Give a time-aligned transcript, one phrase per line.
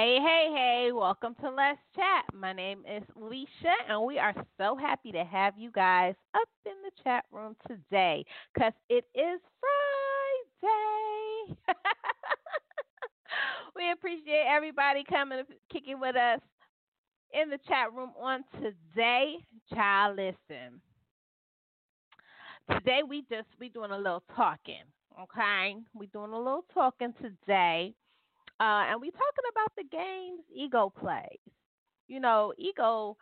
[0.00, 2.24] Hey, hey, hey, welcome to Let's Chat.
[2.32, 6.72] My name is Lissha, and we are so happy to have you guys up in
[6.82, 8.24] the chat room today
[8.54, 9.40] because it is
[10.62, 11.54] Friday.
[13.76, 16.40] we appreciate everybody coming kicking with us
[17.34, 19.34] in the chat room on today.
[19.74, 20.80] Child, listen.
[22.70, 24.84] Today we just we doing a little talking,
[25.20, 25.76] okay?
[25.92, 27.92] We doing a little talking today.
[28.60, 31.38] Uh, and we're talking about the games ego plays.
[32.08, 33.16] You know, ego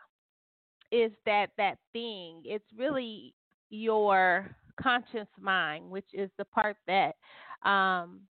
[0.91, 2.41] is that that thing.
[2.45, 3.33] It's really
[3.69, 7.15] your conscious mind, which is the part that
[7.63, 8.21] um,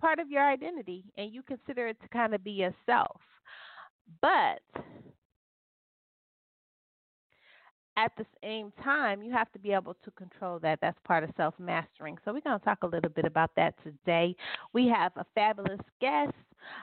[0.00, 3.20] part of your identity, and you consider it to kind of be yourself.
[4.20, 4.60] But
[7.96, 10.78] at the same time, you have to be able to control that.
[10.80, 12.18] That's part of self mastering.
[12.24, 14.34] So, we're going to talk a little bit about that today.
[14.72, 16.32] We have a fabulous guest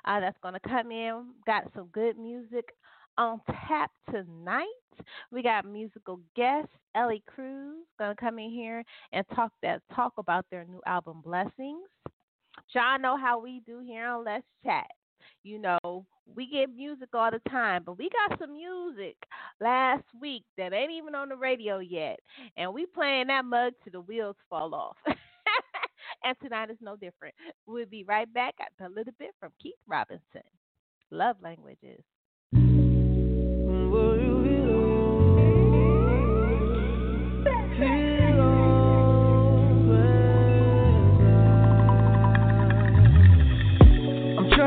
[0.05, 2.69] uh, that's going to come in, got some good music
[3.17, 4.67] on tap tonight.
[5.31, 10.13] We got musical guest Ellie Crews going to come in here and talk that talk
[10.17, 11.87] about their new album Blessings.
[12.73, 14.87] Y'all know how we do here on Let's Chat.
[15.43, 19.15] You know, we get music all the time, but we got some music
[19.59, 22.19] last week that ain't even on the radio yet.
[22.57, 24.97] And we playing that mug till the wheels fall off.
[26.23, 27.35] and tonight is no different.
[27.65, 30.43] We'll be right back a little bit from Keith Robinson.
[31.11, 32.03] Love languages.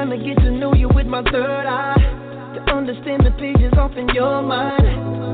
[0.06, 2.54] I'm trying to get to know you with my third eye.
[2.54, 4.86] To understand the pages off in your mind.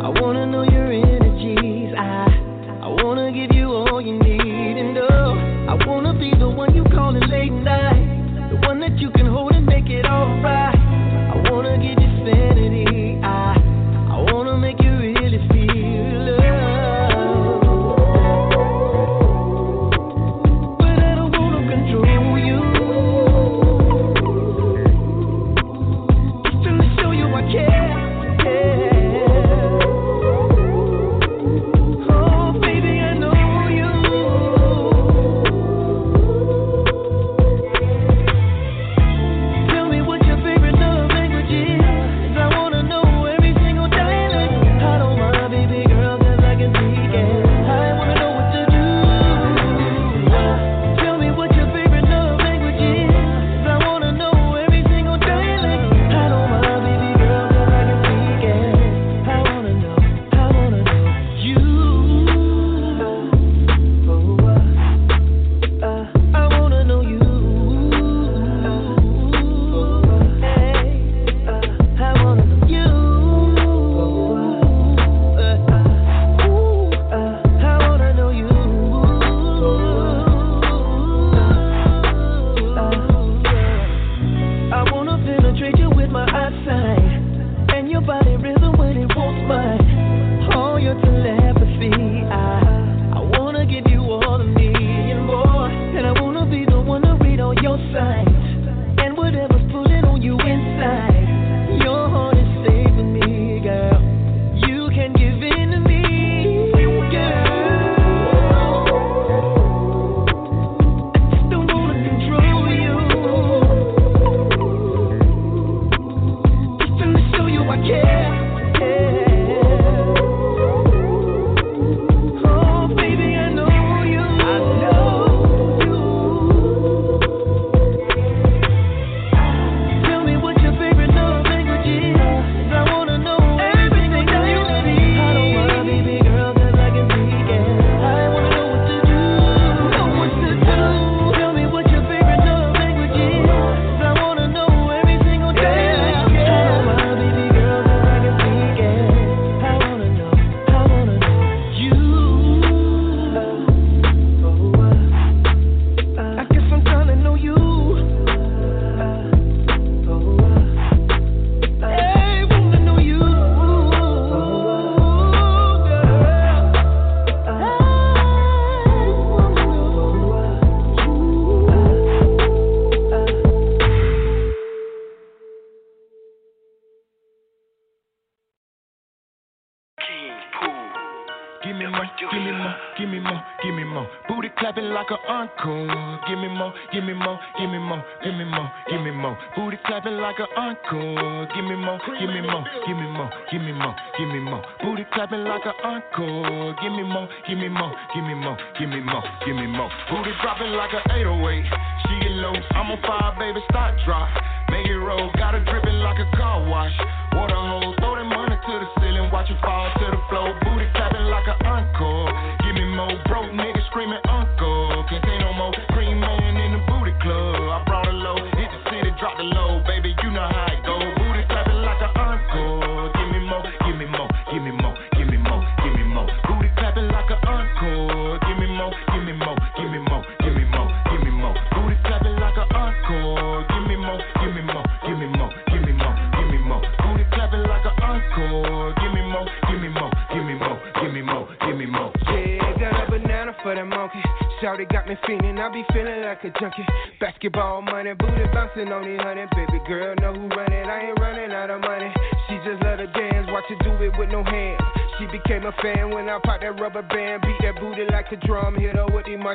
[0.02, 1.92] I wanna know your energies.
[1.94, 2.24] I
[2.80, 5.36] I wanna give you all you need and know.
[5.68, 8.48] I wanna be the one you call in late night.
[8.48, 10.71] The one that you can hold and make it alright.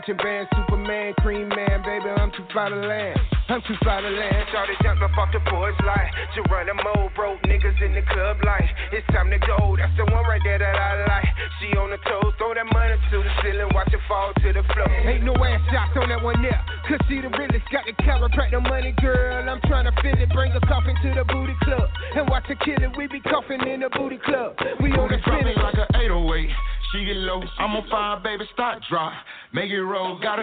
[0.07, 3.19] marching band, Superman, cream man, baby, I'm too fly to land.
[3.50, 4.47] I'm too fly to land.
[4.49, 6.11] Started jumping off the porch light.
[6.35, 6.80] to run them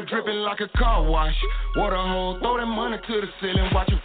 [0.04, 1.34] dripping like a car wash.
[1.76, 4.02] Water hole, throw that money to the ceiling, watch it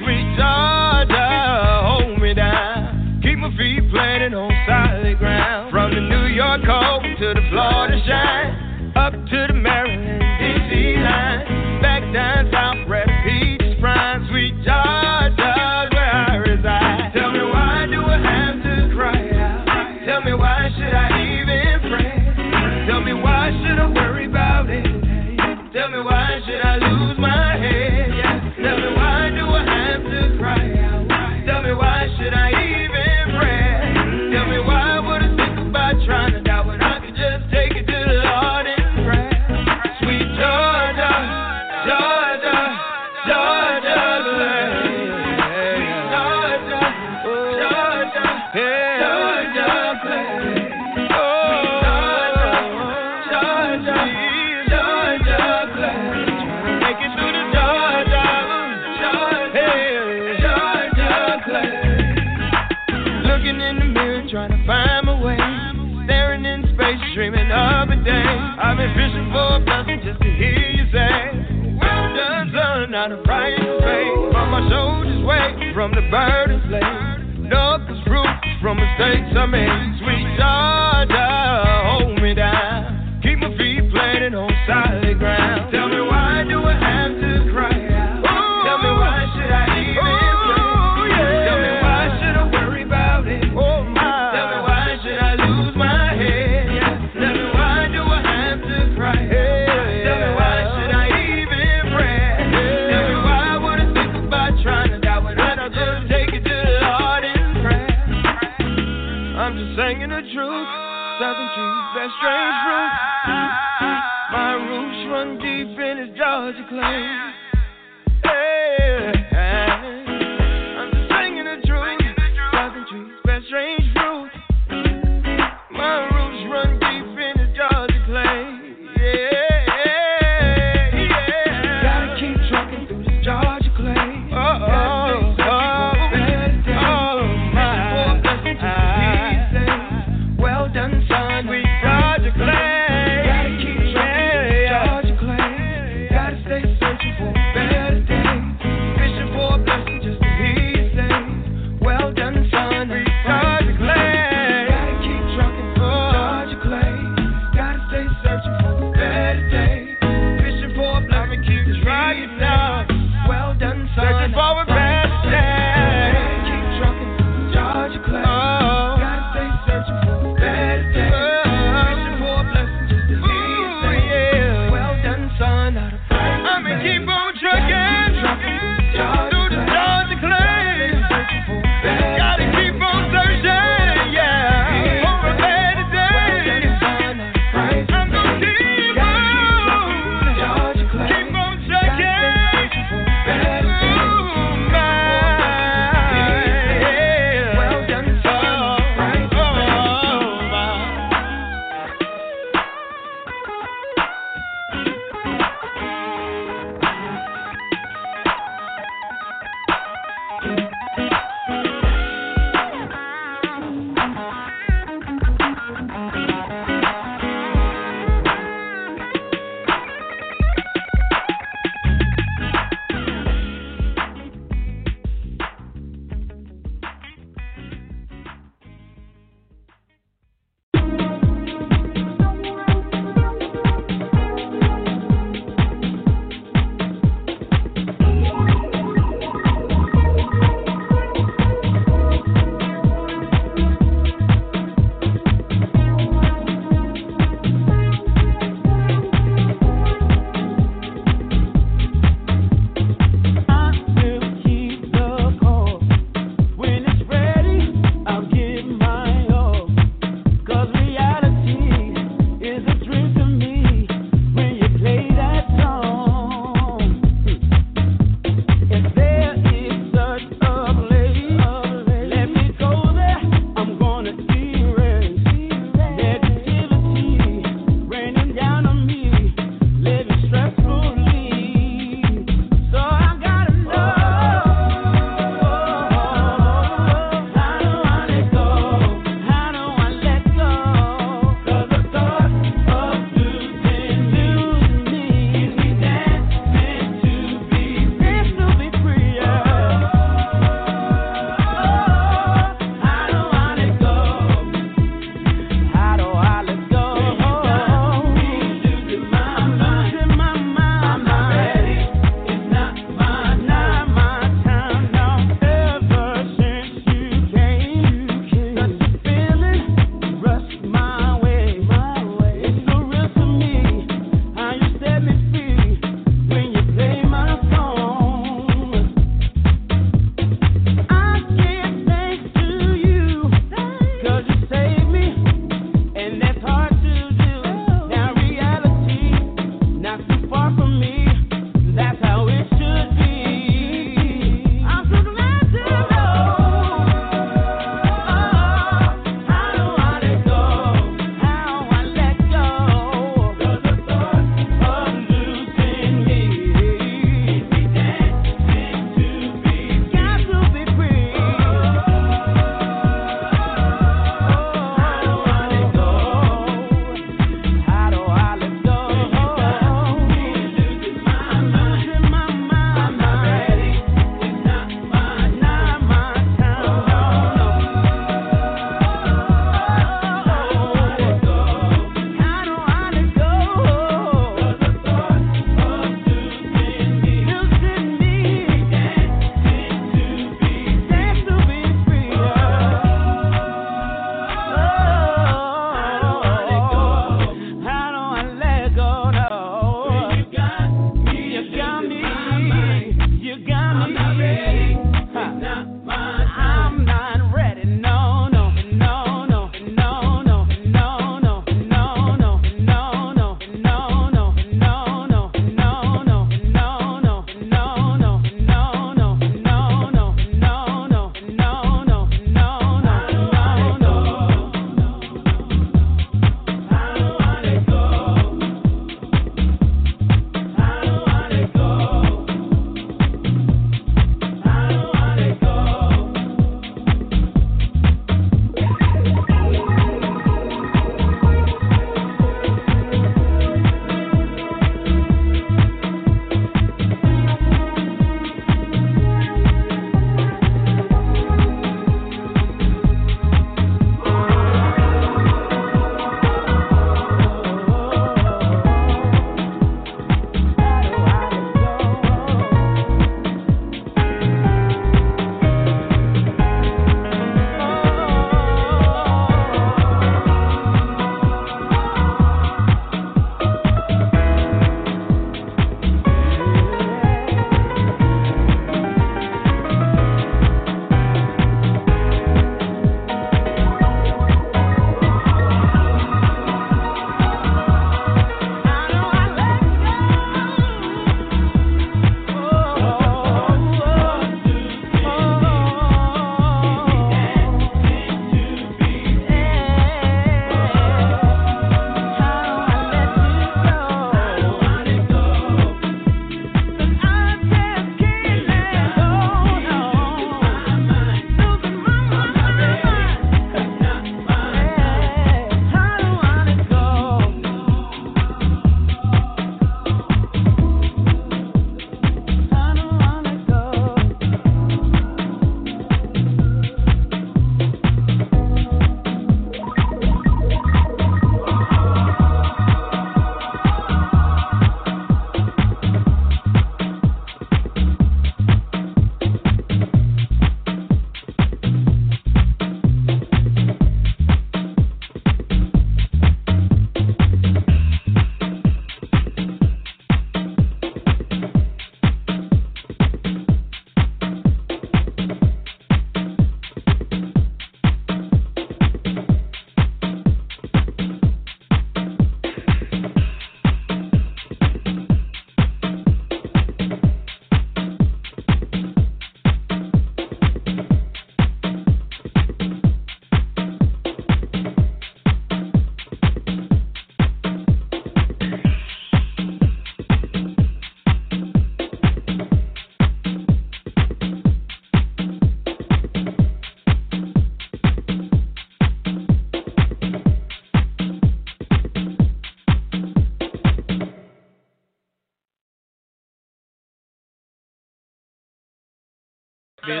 [599.86, 600.00] This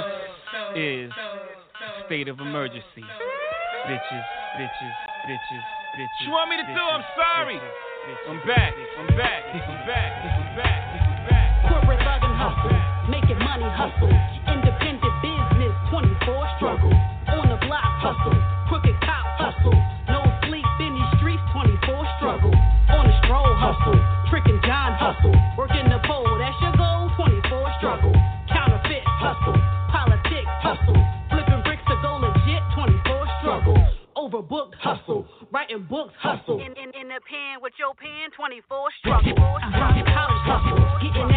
[0.76, 1.12] is
[2.06, 3.04] state of emergency.
[3.84, 4.24] Bitches,
[4.56, 4.94] bitches,
[5.28, 6.24] bitches, bitches.
[6.24, 6.72] You want me to do?
[6.72, 7.60] I'm sorry.
[8.26, 8.72] I'm back.
[8.96, 9.44] I'm back.
[9.44, 10.12] I'm back.
[10.24, 10.80] I'm back.
[11.04, 11.68] I'm back.
[11.68, 14.08] Corporate thug and hustle, making money hustle,
[14.48, 16.93] independent business, 24 struggle.
[35.74, 36.60] writing books, hustle.
[36.60, 39.32] In, in, in the pen with your pen, 24 struggle.
[39.32, 39.92] Uh-huh.
[40.06, 41.33] Hustle.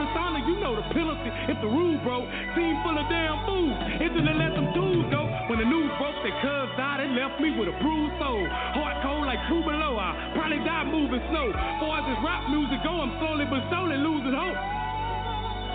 [0.00, 1.28] Death before you know the penalty.
[1.52, 2.24] If the rule broke,
[2.56, 3.76] team full of damn fools.
[4.00, 5.28] Isn't it let them tools go?
[5.52, 8.40] When the news broke, their cuz died, it left me with a bruised soul.
[8.48, 11.52] Heart cold like two below, I probably die moving slow.
[11.52, 14.56] Far as this rap music go, I'm slowly but surely losing hope.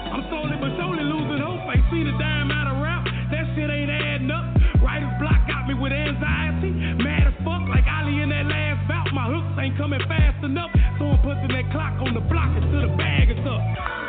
[0.10, 1.62] I'm slowly but surely losing hope.
[1.70, 3.06] Ain't seen a dime out of rap.
[3.30, 4.46] That shit ain't adding up.
[4.82, 6.74] Writer's block got me with anxiety.
[6.98, 9.06] Mad as fuck, like Ali in that last bout.
[9.14, 10.74] My hooks ain't coming fast enough.
[10.98, 14.05] So I'm putting that clock on the block until the bag is up.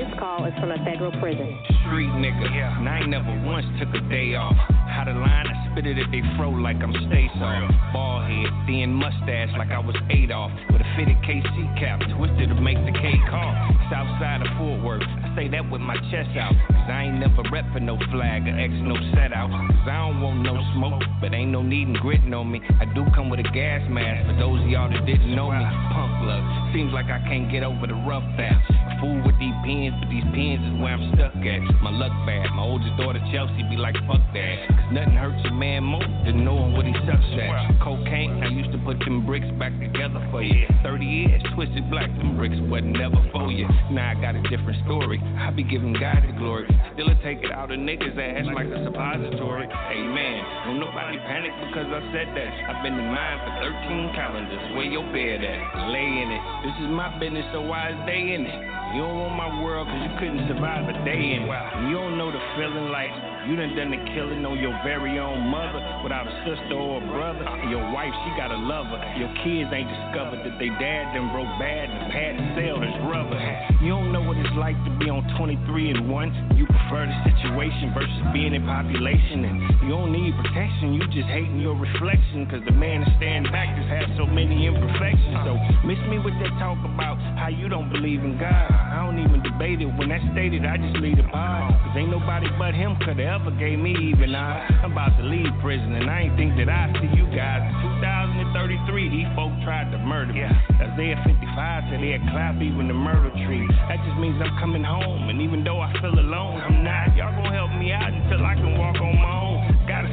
[0.00, 1.58] This call is from a federal prison.
[1.84, 2.72] Street nigga, yeah.
[2.88, 4.56] I ain't never once took a day off.
[5.00, 7.72] How the line, I spit it at they fro like I'm Stay Soft.
[7.88, 10.52] Ball head, thin mustache like I was Adolf.
[10.68, 13.56] With a fitted KC cap, twisted to make the cake off.
[13.88, 16.52] Southside of Fort Worth, I say that with my chest out.
[16.68, 19.48] Cause I ain't never rep for no flag or X no set out.
[19.48, 22.60] Cause I don't want no smoke, but ain't no need in gritting on me.
[22.76, 25.64] I do come with a gas mask for those of y'all that didn't know me.
[25.96, 26.44] Punk love,
[26.76, 28.60] seems like I can't get over the rough patch.
[29.00, 31.60] Fool with these pins, but these pins is where I'm stuck at.
[31.80, 34.89] My luck bad, my oldest daughter Chelsea be like, fuck that.
[34.90, 37.78] Nothing hurts a man more than knowing what he sucks at.
[37.78, 40.66] Cocaine, I used to put them bricks back together for you.
[40.82, 43.70] 30 years, twisted black, them bricks wasn't never for you.
[43.94, 45.22] Now I got a different story.
[45.38, 46.66] I be giving God the glory.
[46.94, 49.70] Still I take it out of niggas' ass like a suppository.
[49.70, 50.38] Amen.
[50.66, 52.50] don't nobody panic because I said that.
[52.66, 54.74] I've been in mine for 13 calendars.
[54.74, 55.86] Where your bed at?
[55.94, 56.42] Lay in it.
[56.66, 58.79] This is my business, so why is they in it?
[58.90, 61.46] You don't want my world cause you couldn't survive a day in.
[61.86, 63.14] You don't know the feeling like
[63.46, 67.04] you done done the killing on your very own mother without a sister or a
[67.06, 67.46] brother.
[67.70, 68.98] Your wife, she got a lover.
[69.14, 72.90] Your kids ain't discovered that they dad done broke bad and pad and sell his
[73.06, 73.38] rubber.
[73.78, 75.62] You don't know what it's like to be on 23
[75.94, 76.58] and 1.
[76.58, 79.46] You prefer the situation versus being in population.
[79.46, 82.50] And you don't need protection, you just hating your reflection.
[82.50, 85.38] Cause the man that stand back just has so many imperfections.
[85.46, 85.54] So
[85.86, 88.79] miss me with that talk about how you don't believe in God.
[88.80, 89.86] I don't even debate it.
[89.86, 91.76] When that's stated, I just leave the pod.
[91.84, 94.66] Cause ain't nobody but him could ever gave me even I.
[94.82, 97.60] I'm about to leave prison, and I ain't think that I see you guys.
[97.60, 100.42] In 2033, these folk tried to murder me.
[100.42, 103.68] Isaiah 55 said they had clapped even the murder tree.
[103.88, 107.14] That just means I'm coming home, and even though I feel alone, I'm not.
[107.16, 109.69] Y'all gonna help me out until I can walk on my own.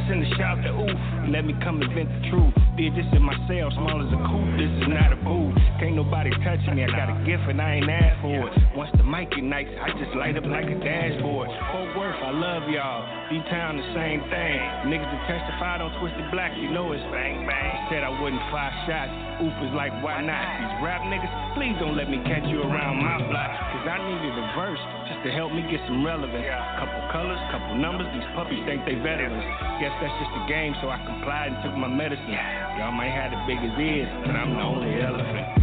[0.07, 0.99] Send a shout to Oof,
[1.35, 2.55] let me come and vent the truth.
[2.79, 4.55] did this in my cell, small as a coupe.
[4.55, 5.51] This is not a booth.
[5.83, 6.87] Can't nobody touch me.
[6.87, 8.53] I got a gift and I ain't asked for it.
[8.71, 11.51] Once the mic ignites, I just light up like a dashboard.
[11.75, 13.03] Fort Worth, I love y'all.
[13.27, 14.57] D Town, the same thing.
[14.87, 17.91] Niggas that testified on Twisted Black, you know it's bang bang.
[17.91, 19.11] Said I wouldn't fire shots.
[19.43, 20.47] Oop is like, why not?
[20.63, 23.51] These rap niggas, please don't let me catch you around my block.
[23.75, 24.79] Cause I needed a verse
[25.11, 26.47] just to help me get some relevance.
[26.79, 29.43] Couple colors, couple numbers, these puppies think they veterans.
[29.83, 32.29] Guess that's just a game, so I complied and took my medicine.
[32.77, 35.56] Y'all might have the biggest ears, but I'm the only elephant.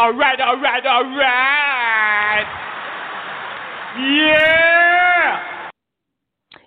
[0.00, 2.46] All right, all right, all right.
[3.98, 5.68] Yeah!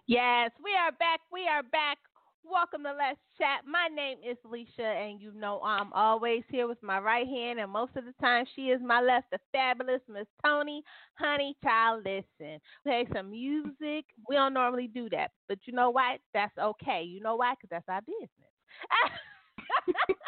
[0.06, 1.20] Yes, we are back.
[1.32, 1.98] We are back.
[2.46, 3.62] Welcome to Let's Chat.
[3.68, 7.72] My name is Lissha, and you know I'm always here with my right hand, and
[7.72, 10.84] most of the time she is my left, the fabulous Miss Toni.
[11.16, 12.60] Honey, child, listen.
[12.84, 14.06] Play some music.
[14.30, 16.20] We don't normally do that, but you know what?
[16.36, 17.02] That's okay.
[17.02, 17.56] You know why?
[17.56, 18.30] Because that's our business.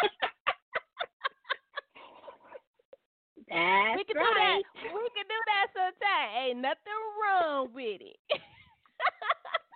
[3.50, 4.64] That's we can right.
[4.64, 4.94] do that.
[4.94, 6.30] We can do that sometime.
[6.50, 8.18] Ain't nothing wrong with it.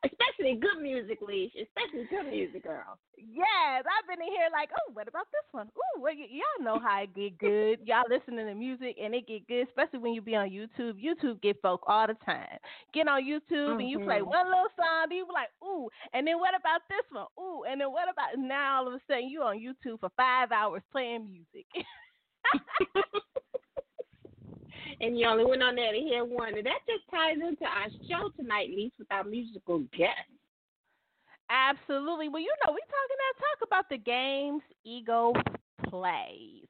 [0.03, 1.51] Especially good music, Leash.
[1.59, 2.97] Especially good music, girl.
[3.17, 5.67] Yes, I've been in here like, oh, what about this one?
[5.67, 7.79] Ooh, well, y- y'all know how it get good.
[7.85, 10.95] Y'all listening to music and it get good, especially when you be on YouTube.
[11.03, 12.57] YouTube get folk all the time.
[12.93, 14.27] Get on YouTube and you play Mhm.
[14.27, 17.27] one little song, you be like, ooh, and then what about this one?
[17.37, 18.79] Ooh, and then what about now?
[18.79, 21.67] All of a sudden, you on YouTube for five hours playing music.
[25.01, 26.55] and you only went on there to hear one.
[26.57, 30.29] And that just ties into our show tonight, Leash, with our musical guest.
[31.49, 32.29] Absolutely.
[32.29, 35.33] Well, you know, we talking that talk about the games ego
[35.89, 36.67] plays.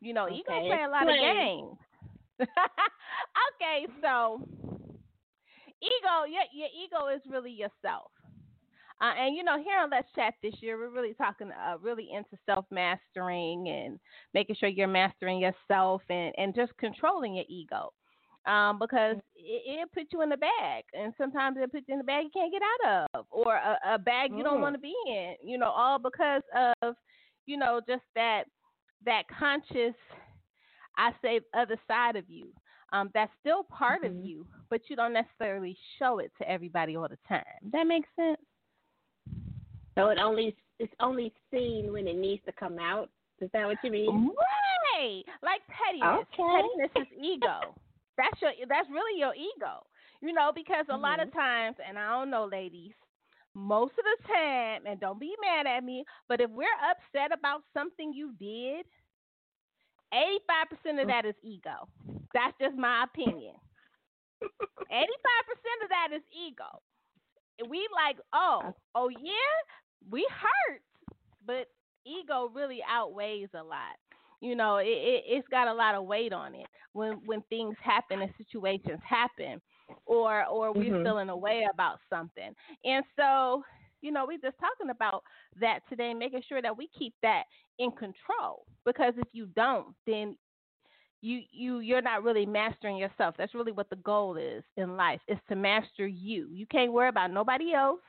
[0.00, 1.76] You know, ego Okay, play a lot of games.
[2.40, 4.40] okay, so
[5.82, 8.10] ego, your your ego is really yourself.
[9.00, 12.08] Uh, and you know, here on Let's Chat this year, we're really talking, uh, really
[12.14, 13.98] into self mastering and
[14.32, 17.92] making sure you're mastering yourself and and just controlling your ego.
[18.46, 21.98] Um, because it, it puts you in the bag, and sometimes it puts you in
[21.98, 24.62] the bag you can't get out of, or a, a bag you don't Mm.
[24.62, 25.34] want to be in.
[25.42, 26.42] You know, all because
[26.82, 26.94] of,
[27.46, 28.44] you know, just that
[29.04, 29.94] that conscious,
[30.96, 32.52] I say, other side of you.
[32.92, 37.08] Um, that's still part of you, but you don't necessarily show it to everybody all
[37.08, 37.42] the time.
[37.72, 38.38] That makes sense.
[39.96, 43.08] So it only it's only seen when it needs to come out.
[43.40, 44.30] Is that what you mean?
[44.94, 45.22] Right.
[45.42, 46.26] Like pettiness.
[46.32, 46.62] Okay.
[46.62, 47.74] Pettiness is ego.
[48.16, 49.84] That's your that's really your ego.
[50.22, 51.38] You know, because a lot of mm-hmm.
[51.38, 52.92] times, and I don't know, ladies,
[53.54, 57.62] most of the time, and don't be mad at me, but if we're upset about
[57.74, 58.86] something you did,
[60.12, 61.06] 85% of mm.
[61.08, 61.88] that is ego.
[62.32, 63.54] That's just my opinion.
[64.42, 64.46] 85%
[65.82, 66.80] of that is ego.
[67.68, 69.56] We like, oh, oh yeah,
[70.10, 70.82] we hurt,
[71.44, 71.66] but
[72.04, 73.96] ego really outweighs a lot.
[74.40, 77.76] You know, it, it it's got a lot of weight on it when when things
[77.82, 79.60] happen and situations happen,
[80.06, 81.02] or or we're Mhm.
[81.02, 82.52] feeling a way about something.
[82.84, 83.62] And so,
[84.00, 85.22] you know, we're just talking about
[85.60, 87.44] that today, making sure that we keep that
[87.78, 88.66] in control.
[88.84, 90.36] Because if you don't, then
[91.20, 93.34] you you you're not really mastering yourself.
[93.38, 96.48] That's really what the goal is in life is to master you.
[96.52, 98.00] You can't worry about nobody else,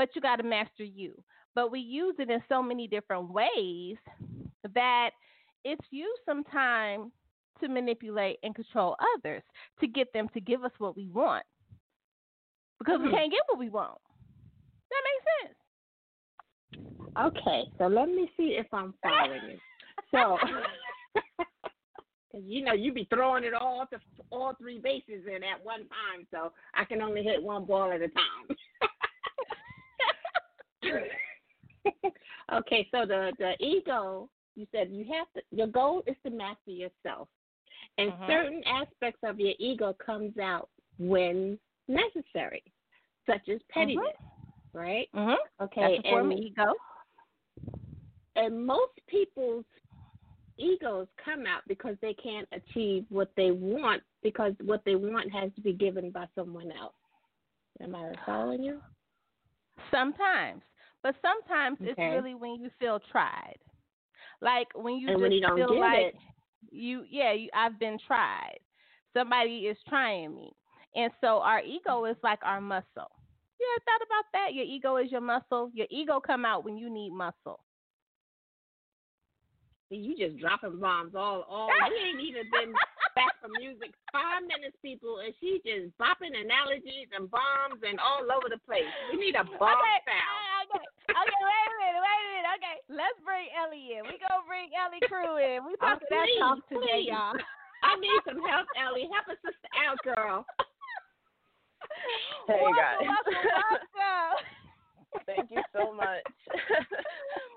[0.00, 1.12] but you got to master you.
[1.54, 3.96] But we use it in so many different ways
[4.74, 5.10] that
[5.62, 7.12] it's used sometimes
[7.60, 9.42] to manipulate and control others
[9.78, 11.44] to get them to give us what we want
[12.78, 13.10] because we Mhm.
[13.10, 14.00] can't get what we want.
[14.88, 15.58] That makes sense.
[17.18, 19.60] Okay, so let me see if I'm following you.
[20.12, 20.38] So,
[22.32, 26.26] you know you be throwing it all to all three bases in at one time,
[26.30, 28.56] so I can only hit one ball at a time.
[32.52, 35.42] okay, so the the ego, you said you have to.
[35.50, 37.28] Your goal is to master yourself,
[37.98, 38.26] and Mhm.
[38.26, 40.68] certain aspects of your ego comes out
[40.98, 42.62] when necessary,
[43.26, 44.04] such as pettiness,
[44.72, 45.08] right?
[45.14, 45.36] Mhm.
[45.60, 46.74] Okay, That's a form of and ego.
[48.36, 49.64] and most people's
[50.56, 55.52] egos come out because they can't achieve what they want because what they want has
[55.54, 56.94] to be given by someone else.
[57.80, 58.82] Am I following you?
[59.90, 60.62] Sometimes,
[61.02, 63.56] but sometimes it's really when you feel tried,
[64.40, 66.14] like when you And just when you feel like it.
[66.70, 68.58] you, yeah, you, I've been tried.
[69.16, 70.52] Somebody is trying me,
[70.94, 73.10] and so our ego is like our muscle.
[73.58, 74.54] You ever thought about that?
[74.54, 75.70] Your ego is your muscle.
[75.74, 77.60] Your ego come out when you need muscle.
[79.90, 81.68] You just dropping bombs all all.
[81.68, 82.72] we ain't even been
[83.20, 88.24] back from music five minutes, people, and she just bopping analogies and bombs and all
[88.32, 88.88] over the place.
[89.12, 90.72] We need a bomb okay, sound.
[90.72, 92.50] Uh, okay, okay, wait a minute, wait a minute.
[92.56, 94.08] Okay, let's bring Ellie in.
[94.08, 95.68] We gonna bring Ellie Crews in.
[95.68, 97.12] We Oh, talking that please, talk today, please.
[97.12, 97.36] y'all.
[97.84, 99.08] I need some help, Ellie.
[99.12, 100.48] Help a sister out, girl.
[102.48, 103.04] Hey, welcome, guys.
[103.04, 104.32] welcome, welcome.
[105.28, 106.24] Thank you so much.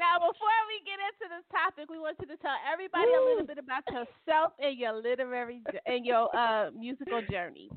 [0.00, 3.46] Now, before we get into this topic, we want you to tell everybody a little
[3.46, 7.68] bit about yourself and your literary and your uh, musical journey.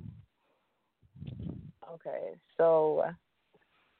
[1.91, 3.03] Okay, so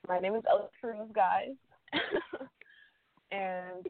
[0.08, 1.52] my name is Ellie Crews, guys,
[3.34, 3.86] and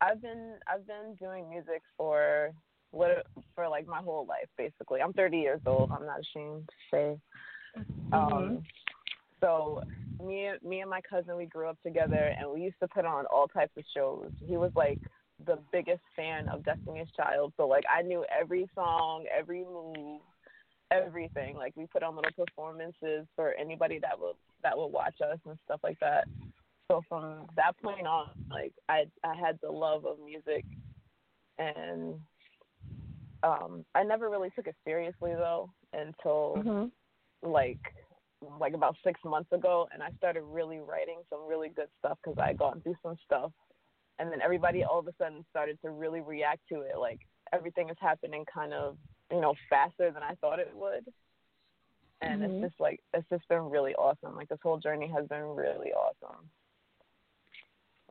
[0.00, 2.52] I've been I've been doing music for
[2.90, 5.02] what for like my whole life basically.
[5.02, 5.90] I'm 30 years old.
[5.92, 7.18] I'm not ashamed to say.
[8.14, 8.62] Um,
[9.42, 9.82] so
[10.26, 13.26] me me and my cousin we grew up together and we used to put on
[13.26, 14.30] all types of shows.
[14.46, 15.00] He was like
[15.46, 20.20] the biggest fan of Destiny's Child, so like I knew every song, every move,
[20.90, 21.56] everything.
[21.56, 25.58] Like we put on little performances for anybody that would that would watch us and
[25.64, 26.26] stuff like that.
[26.90, 30.64] So from that point on, like I I had the love of music,
[31.58, 32.14] and
[33.42, 37.50] um I never really took it seriously though until Mm-hmm.
[37.50, 37.80] like
[38.60, 42.38] like about six months ago, and I started really writing some really good stuff because
[42.42, 43.52] I had gone through some stuff,
[44.18, 46.98] and then everybody all of a sudden started to really react to it.
[46.98, 47.20] Like
[47.52, 48.96] everything is happening kind of
[49.30, 51.04] you know faster than I thought it would,
[52.20, 52.44] and Mhm.
[52.62, 54.36] it's just like it's just been really awesome.
[54.36, 56.50] Like this whole journey has been really awesome.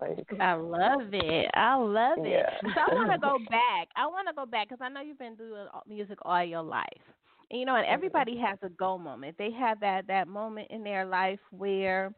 [0.02, 1.50] Like I love it.
[1.54, 2.30] I love it.
[2.30, 2.60] Yeah.
[2.62, 3.88] So I want to go back.
[3.96, 6.88] I want to go back because I know you've been doing music all your life.
[7.54, 7.94] You know, and mm-hmm.
[7.94, 9.36] everybody has a go moment.
[9.38, 12.12] They have that that moment in their life where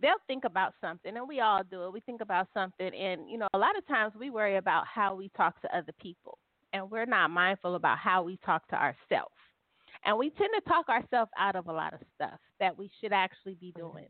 [0.00, 1.92] they'll think about something, and we all do it.
[1.92, 5.14] We think about something, and you know, a lot of times we worry about how
[5.14, 6.38] we talk to other people,
[6.72, 9.34] and we're not mindful about how we talk to ourselves.
[10.06, 13.12] And we tend to talk ourselves out of a lot of stuff that we should
[13.12, 13.92] actually be mm-hmm.
[13.92, 14.08] doing.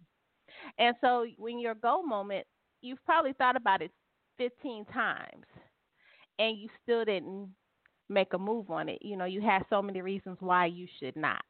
[0.78, 2.46] And so when your go moment,
[2.82, 3.90] you've probably thought about it
[4.38, 5.44] 15 times
[6.38, 7.48] and you still didn't
[8.14, 8.98] make a move on it.
[9.02, 11.42] You know, you have so many reasons why you should not.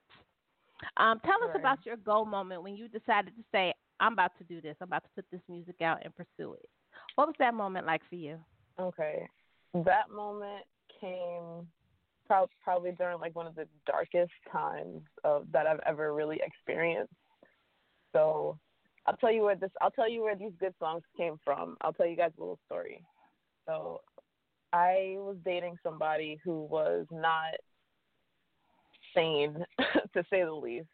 [0.96, 4.44] Um, tell us about your go moment when you decided to say, I'm about to
[4.44, 6.68] do this, I'm about to put this music out and pursue it.
[7.14, 8.38] What was that moment like for you?
[8.80, 9.28] Okay.
[9.72, 10.64] That moment
[11.00, 11.66] came
[12.26, 17.12] prob- probably during like one of the darkest times of that I've ever really experienced.
[18.12, 18.58] So
[19.06, 21.76] I'll tell you where this I'll tell you where these good songs came from.
[21.82, 23.02] I'll tell you guys a little story.
[23.66, 24.00] So
[24.74, 27.54] I was dating somebody who was not
[29.14, 30.88] sane to say the least.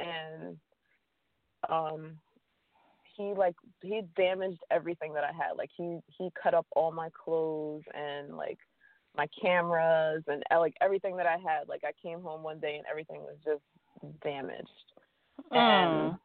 [0.00, 0.56] And
[1.68, 2.18] um
[3.16, 5.56] he like he damaged everything that I had.
[5.56, 8.58] Like he he cut up all my clothes and like
[9.16, 11.68] my cameras and uh, like everything that I had.
[11.68, 13.62] Like I came home one day and everything was just
[14.24, 14.68] damaged.
[15.52, 16.18] And Mm.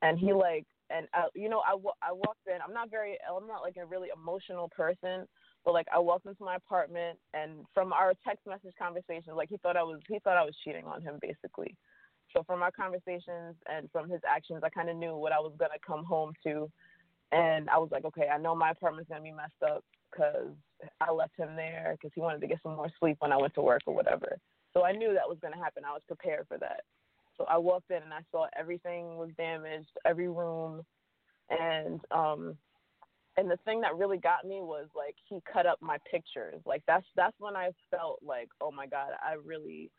[0.00, 2.62] and he like and I, you know I I walked in.
[2.66, 5.28] I'm not very I'm not like a really emotional person,
[5.64, 9.58] but like I walked into my apartment and from our text message conversations, like he
[9.58, 11.76] thought I was he thought I was cheating on him basically.
[12.34, 15.52] So from our conversations and from his actions, I kind of knew what I was
[15.58, 16.70] gonna come home to,
[17.32, 20.52] and I was like, okay, I know my apartment's gonna be messed up because
[21.00, 23.54] I left him there because he wanted to get some more sleep when I went
[23.54, 24.38] to work or whatever.
[24.74, 25.84] So I knew that was gonna happen.
[25.84, 26.82] I was prepared for that.
[27.36, 30.82] So I walked in and I saw everything was damaged, every room,
[31.50, 32.56] and um,
[33.38, 36.60] and the thing that really got me was like he cut up my pictures.
[36.66, 39.90] Like that's that's when I felt like, oh my god, I really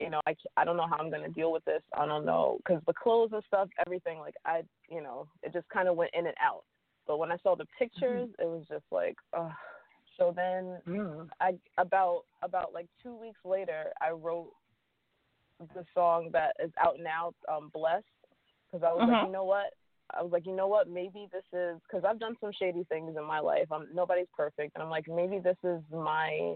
[0.00, 1.82] you know, I, I don't know how I'm going to deal with this.
[1.96, 2.58] I don't know.
[2.58, 6.10] Because the clothes and stuff, everything, like, I, you know, it just kind of went
[6.14, 6.64] in and out.
[7.06, 9.52] But when I saw the pictures, it was just like, ugh.
[10.18, 10.78] So then,
[11.40, 14.50] I about about like two weeks later, I wrote
[15.74, 18.04] the song that is out now, um, "Blessed,"
[18.70, 19.26] because I was like, Mhm.
[19.26, 19.74] you know what?
[20.18, 20.88] I was like, you know what?
[20.88, 23.66] Maybe this is because I've done some shady things in my life.
[23.70, 26.54] I'm nobody's perfect, and I'm like, maybe this is my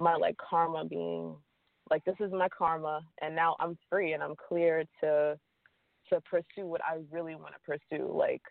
[0.00, 1.34] my like karma being
[1.90, 5.38] like this is my karma, and now I'm free and I'm clear to
[6.10, 8.12] to pursue what I really want to pursue.
[8.12, 8.42] Like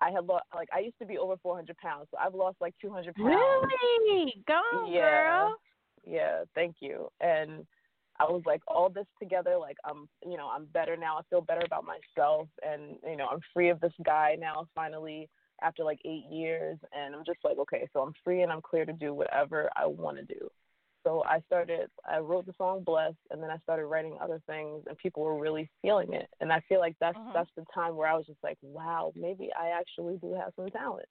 [0.00, 2.74] I had lost, like I used to be over 400 pounds, so I've lost like
[2.80, 3.28] 200 pounds.
[3.28, 4.34] Really?
[4.46, 5.00] Go on, yeah.
[5.00, 5.56] girl.
[6.06, 7.08] Yeah, thank you.
[7.20, 7.66] And
[8.20, 11.18] I was like, all this together, like I'm, you know, I'm better now.
[11.18, 14.66] I feel better about myself, and you know, I'm free of this guy now.
[14.74, 15.28] Finally,
[15.62, 18.84] after like eight years, and I'm just like, okay, so I'm free and I'm clear
[18.84, 20.48] to do whatever I want to do.
[21.04, 21.88] So I started.
[22.10, 25.38] I wrote the song "Blessed," and then I started writing other things, and people were
[25.38, 26.28] really feeling it.
[26.40, 29.50] And I feel like that's that's the time where I was just like, wow, maybe
[29.58, 31.06] I actually do have some talent.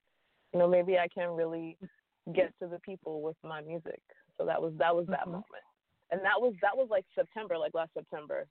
[0.54, 1.78] You know, maybe I can really
[2.34, 4.02] get to the people with my music.
[4.38, 5.32] So that was that was that Mhm.
[5.32, 5.64] moment,
[6.12, 8.46] and that was that was like September, like last September.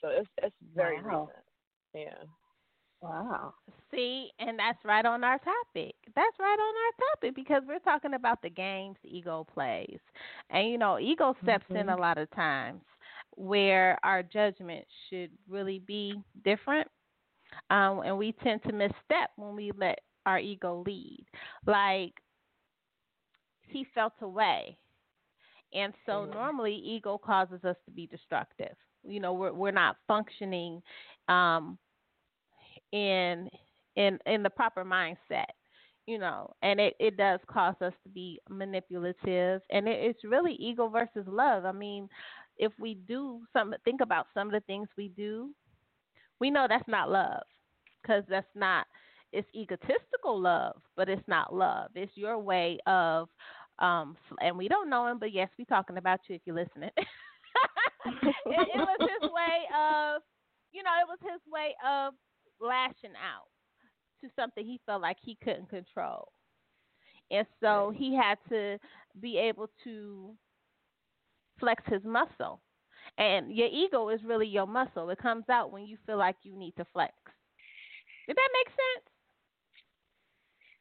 [0.00, 1.02] So it's it's very Wow.
[1.02, 1.44] recent.
[1.94, 2.24] Yeah.
[3.00, 3.54] Wow.
[3.92, 5.94] See, and that's right on our topic.
[6.14, 9.98] That's right on our topic because we're talking about the games ego plays.
[10.50, 12.82] And you know, ego steps in a lot of times
[13.36, 16.88] where our judgment should really be different.
[17.70, 21.24] Um, and we tend to misstep when we let our ego lead.
[21.66, 22.14] Like
[23.66, 24.78] he felt away.
[25.74, 26.26] And so Mhm.
[26.26, 28.76] normally ego causes us to be destructive.
[29.04, 30.82] You know, we're we're not functioning
[31.28, 31.78] um
[32.92, 33.48] in
[33.96, 35.46] in in the proper mindset.
[36.06, 40.52] you know, and it, it does cause us to be manipulative, and it, it's really
[40.54, 41.64] ego versus love.
[41.64, 42.08] I mean,
[42.58, 45.50] if we do some, think about some of the things we do,
[46.40, 47.42] we know that's not love,
[48.02, 48.86] because that's not.
[49.32, 51.90] It's egotistical love, but it's not love.
[51.94, 53.28] It's your way of,
[53.80, 56.90] um, and we don't know him, but yes, we're talking about you if you're listening.
[56.96, 60.22] it, it was his way of,
[60.72, 62.14] you know, it was his way of
[62.60, 63.48] lashing out
[64.20, 66.28] to something he felt like he couldn't control.
[67.30, 68.78] And so he had to
[69.20, 70.34] be able to
[71.58, 72.60] flex his muscle.
[73.18, 75.10] And your ego is really your muscle.
[75.10, 77.14] It comes out when you feel like you need to flex.
[78.28, 79.06] Did that make sense?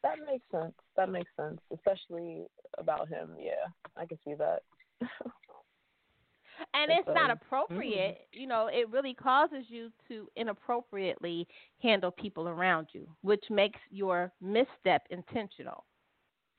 [0.03, 0.73] That makes sense.
[0.99, 2.47] That makes sense, especially
[2.77, 3.29] about him.
[3.39, 4.63] Yeah, I can see that.
[4.99, 8.27] and it's not um, appropriate.
[8.33, 11.47] You know, it really causes you to inappropriately
[11.81, 15.85] handle people around you, which makes your misstep intentional.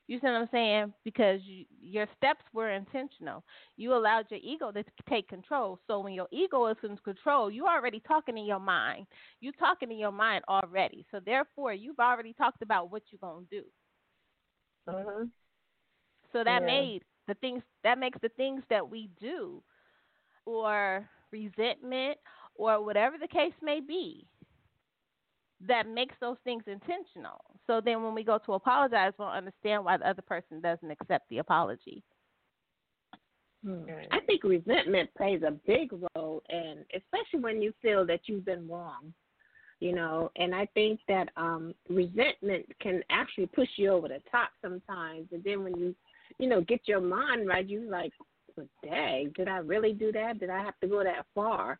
[0.07, 0.93] You see what I'm saying?
[1.03, 3.43] Because you, your steps were intentional.
[3.77, 5.79] You allowed your ego to take control.
[5.85, 9.05] So when your ego is in control, you're already talking in your mind.
[9.39, 11.05] You're talking in your mind already.
[11.11, 13.61] So therefore, you've already talked about what you're gonna do.
[14.89, 15.25] Mm-hmm.
[16.31, 16.65] So that Yeah.
[16.65, 19.63] made the things that makes the things that we do
[20.45, 22.17] or resentment
[22.55, 24.27] or whatever the case may be
[25.67, 27.39] that makes those things intentional.
[27.67, 31.29] So then when we go to apologize, we'll understand why the other person doesn't accept
[31.29, 32.03] the apology.
[34.11, 38.67] I think resentment plays a big role, and especially when you feel that you've been
[38.67, 39.13] wrong,
[39.81, 40.31] you know.
[40.37, 45.27] And I think that um resentment can actually push you over the top sometimes.
[45.33, 45.93] And then when you,
[46.39, 48.13] you know, get your mind right, you're like,
[48.55, 50.39] well, dang, did I really do that?
[50.39, 51.79] Did I have to go that far?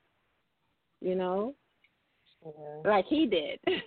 [1.00, 1.56] You know,
[2.84, 3.60] like he did.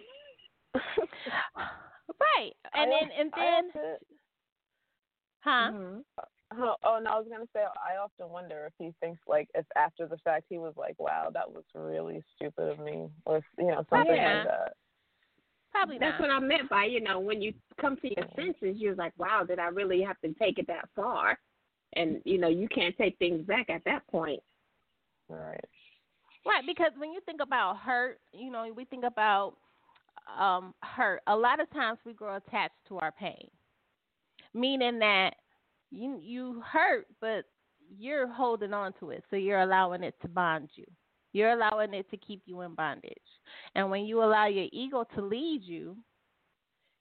[2.37, 2.53] Right.
[2.75, 3.97] And I then and then
[5.41, 5.71] huh?
[5.73, 5.99] Mm-hmm.
[6.57, 9.67] Oh, oh, no, I was gonna say I often wonder if he thinks like if
[9.77, 13.67] after the fact he was like, "Wow, that was really stupid of me," or you
[13.69, 14.43] know something Yeah.
[14.43, 14.77] like that.
[15.71, 16.29] Probably That's not.
[16.29, 19.43] what I meant by, you know, when you come to your senses, you're like, wow,
[19.43, 21.37] did I really have to take it that far?
[21.95, 24.41] And, you know, you can't take things back at that point.
[25.29, 25.65] Right.
[26.47, 29.57] Right, because when you think about hurt, you know, we think about
[30.39, 31.23] um hurt.
[31.27, 33.49] A lot of times we grow attached to our pain.
[34.55, 35.35] Meaning that
[35.95, 37.45] you you hurt but
[37.99, 39.24] you're holding on to it.
[39.30, 40.84] So you're allowing it to bond you.
[41.32, 43.12] You're allowing it to keep you in bondage.
[43.74, 45.97] And when you allow your ego to lead you,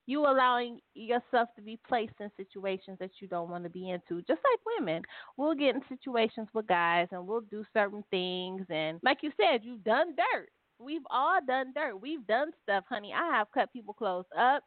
[0.05, 4.21] you allowing yourself to be placed in situations that you don't want to be into.
[4.23, 5.03] Just like women,
[5.37, 8.65] we'll get in situations with guys and we'll do certain things.
[8.69, 10.49] And like you said, you've done dirt.
[10.79, 12.01] We've all done dirt.
[12.01, 13.13] We've done stuff, honey.
[13.13, 14.63] I have cut people clothes up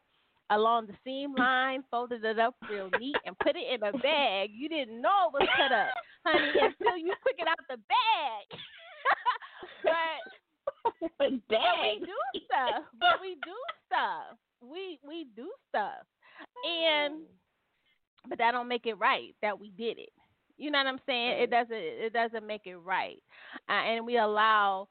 [0.49, 4.49] along the seam line, folded it up real neat, and put it in a bag.
[4.53, 5.89] You didn't know it was cut up,
[6.25, 8.59] honey, until you took it out the bag.
[9.83, 9.91] but
[11.19, 12.83] but we do stuff.
[12.99, 13.55] But we do
[13.87, 14.37] stuff.
[14.61, 16.05] We we do stuff,
[16.65, 17.21] and
[18.27, 20.09] but that don't make it right that we did it.
[20.57, 21.43] You know what I'm saying?
[21.43, 23.21] It doesn't it doesn't make it right,
[23.69, 24.87] uh, and we allow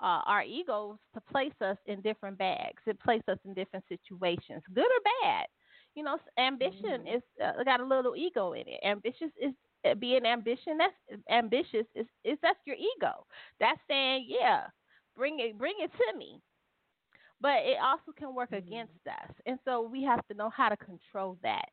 [0.00, 2.82] uh, our egos to place us in different bags.
[2.86, 5.46] It places us in different situations, good or bad.
[5.94, 8.80] You know, ambition is uh, got a little ego in it.
[8.84, 9.52] Ambitious is
[9.88, 10.78] uh, being ambition.
[10.78, 13.26] That's ambitious is is that's your ego.
[13.60, 14.66] That's saying, yeah,
[15.16, 16.40] bring it bring it to me.
[17.40, 20.76] But it also can work against us, and so we have to know how to
[20.76, 21.68] control that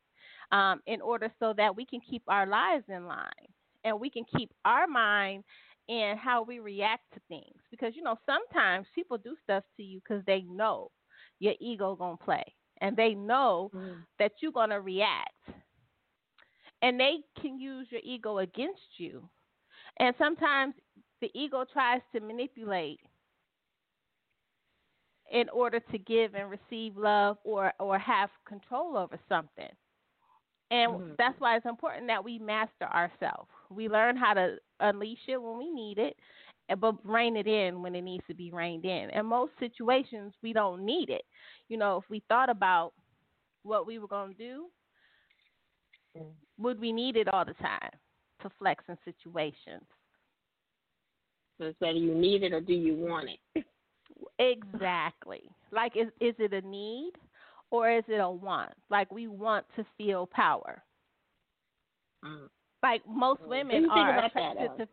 [0.50, 3.48] um, in order so that we can keep our lives in line
[3.84, 5.44] and we can keep our mind
[5.88, 7.60] in how we react to things.
[7.70, 10.90] Because you know sometimes people do stuff to you because they know
[11.38, 12.44] your ego gonna play,
[12.80, 13.96] and they know mm.
[14.18, 15.32] that you're gonna react,
[16.82, 19.28] and they can use your ego against you.
[19.98, 20.74] And sometimes
[21.20, 23.00] the ego tries to manipulate
[25.30, 29.70] in order to give and receive love or or have control over something.
[30.70, 31.16] And Mhm.
[31.16, 33.50] that's why it's important that we master ourselves.
[33.70, 36.16] We learn how to unleash it when we need it,
[36.78, 39.10] but rein it in when it needs to be reined in.
[39.10, 41.24] In most situations, we don't need it.
[41.68, 42.92] You know, if we thought about
[43.62, 44.66] what we were going to do,
[46.58, 47.90] would we need it all the time
[48.42, 49.84] to flex in situations?
[51.58, 53.64] So it's whether you need it or do you want it?
[54.38, 55.50] Exactly.
[55.72, 57.12] Like, is is it a need
[57.70, 58.72] or is it a want?
[58.90, 60.82] Like, we want to feel power.
[62.82, 64.88] Like most What women do you think are about that, attracted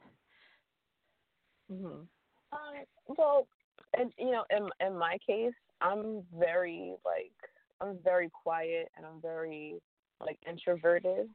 [1.69, 1.74] to.
[1.74, 2.07] Mhm.
[2.51, 3.47] Um, well,
[3.93, 7.34] and you know, in in my case, I'm very like
[7.82, 9.82] I'm very quiet and I'm very
[10.19, 11.30] like introverted.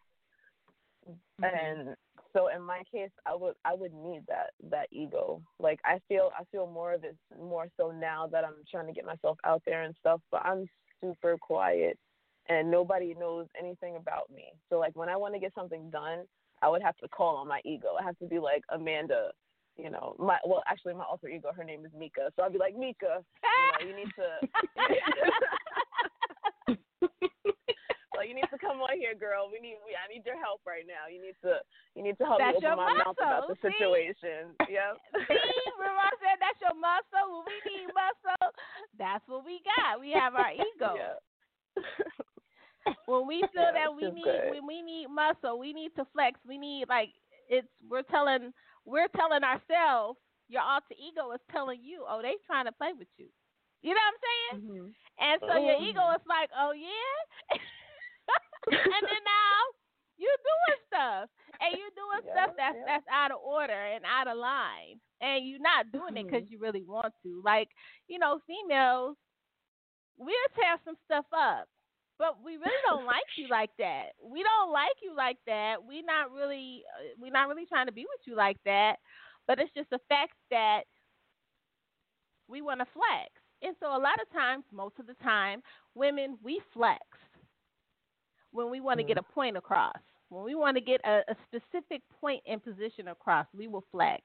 [1.09, 1.45] Mm-hmm.
[1.45, 1.97] And
[2.32, 5.41] so in my case I would I would need that that ego.
[5.59, 8.93] Like I feel I feel more of it more so now that I'm trying to
[8.93, 10.66] get myself out there and stuff, but I'm
[11.01, 11.99] super quiet
[12.49, 14.53] and nobody knows anything about me.
[14.71, 16.25] So like when I want to get something done,
[16.63, 17.89] I would have to call on my ego.
[18.01, 19.31] I have to be like Amanda,
[19.77, 22.31] you know, my well actually my alter ego, her name is Mika.
[22.37, 23.23] So I'd be like Mika,
[23.81, 24.49] you know, you need to
[28.19, 29.47] like you need to come on here, girl.
[29.49, 31.07] We need we I need your help right now.
[31.07, 31.62] You need to
[31.95, 34.59] you need to help That's me open your my mouth about the situation.
[34.66, 34.95] Yep.
[35.31, 35.59] See,
[35.99, 37.27] I said that's your muscle.
[37.31, 38.51] When we need muscle,
[38.99, 40.01] that's what we got.
[40.01, 41.19] We have our ego.
[43.07, 44.51] when we feel Yeah, that we need good.
[44.51, 46.39] when we need muscle, we need to flex.
[46.47, 47.11] We need like
[47.49, 48.53] it's we're telling
[48.85, 50.19] we're telling ourselves.
[50.49, 53.29] Your alter ego is telling you, oh, they trying to play with you.
[53.85, 54.55] You know what I'm saying?
[54.57, 54.87] Mm-hmm.
[55.21, 55.91] And so your Mhm.
[55.93, 57.12] ego is like, oh yeah,
[58.68, 59.59] and then now
[60.18, 61.31] you doing stuff,
[61.62, 65.62] and you doing stuff that's that's out of order and out of line, and you're
[65.62, 67.41] not doing it because you really want to.
[67.45, 67.68] Like
[68.09, 69.16] you know, females,
[70.18, 71.68] we'll tear some stuff up,
[72.18, 74.18] but we really don't like you like that.
[74.22, 75.76] We don't like you like that.
[75.87, 78.97] We not really, uh, we not really trying to be with you like that.
[79.47, 80.83] But it's just the fact that
[82.49, 83.31] we want to flex.
[83.62, 85.62] And so a lot of times, most of the time,
[85.95, 87.01] women we flex
[88.53, 89.97] when we want to get a point across.
[90.31, 94.23] When we want to get a, a specific point and position across, we will flex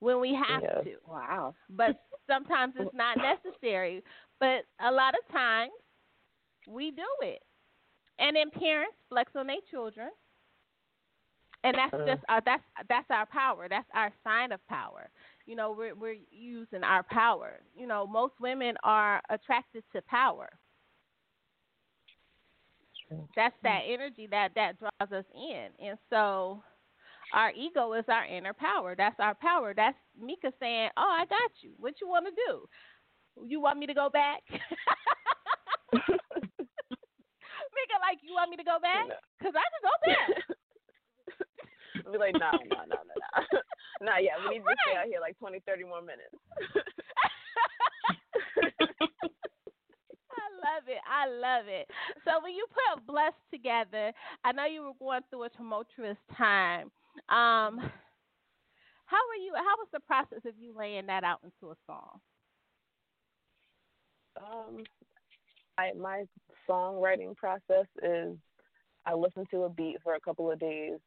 [0.00, 0.84] when we have Yes.
[0.84, 0.94] to.
[1.06, 1.54] Wow.
[1.68, 4.02] But sometimes it's not necessary.
[4.40, 5.72] But a lot of times
[6.66, 7.42] we do it.
[8.18, 10.08] And then parents flex on their children.
[11.64, 12.06] And that's Uh.
[12.06, 13.66] just our that's that's our power.
[13.68, 15.10] That's our sign of power.
[15.44, 17.60] You know, we're we're using our power.
[17.76, 20.48] You know, most women are attracted to power.
[23.10, 23.64] That's mm-hmm.
[23.64, 25.68] that energy that that draws us in.
[25.86, 26.62] And so
[27.34, 28.94] our ego is our inner power.
[28.96, 29.74] That's our power.
[29.74, 31.72] That's Mika saying, "Oh, I got you.
[31.78, 32.68] What you want to do?
[33.46, 34.42] You want me to go back?"
[37.78, 39.06] Mika, like, you want me to go back?
[39.38, 40.28] Because I can go back.
[42.12, 43.60] Be like, no, no, no, no, no.
[44.06, 44.40] Not yet.
[44.40, 46.32] We need to stay out here like 20, 30 more minutes.
[50.32, 51.02] I love it.
[51.28, 51.88] I love it.
[52.24, 54.12] So when you put Blessed together,
[54.44, 56.90] I know you were going through a tumultuous time.
[57.28, 57.80] Um,
[59.06, 59.52] how were you?
[59.54, 62.20] How was the process of you laying that out into a song?
[64.36, 64.84] Um,
[65.78, 66.24] I my
[66.68, 68.36] songwriting process is
[69.06, 70.98] I listen to a beat for a couple of days,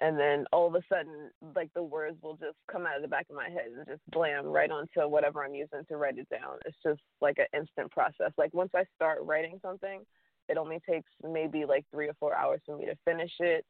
[0.00, 3.08] and then all of a sudden, like the words will just come out of the
[3.08, 6.28] back of my head and just blam right onto whatever I'm using to write it
[6.30, 6.58] down.
[6.64, 8.32] It's just like an instant process.
[8.38, 10.00] Like once I start writing something,
[10.48, 13.64] it only takes maybe like three or four hours for me to finish it,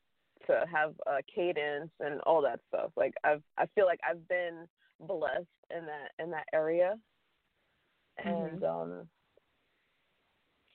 [0.46, 2.90] to have a cadence and all that stuff.
[2.96, 4.66] Like I've I feel like I've been
[5.00, 6.94] blessed in that in that area,
[8.24, 9.08] and um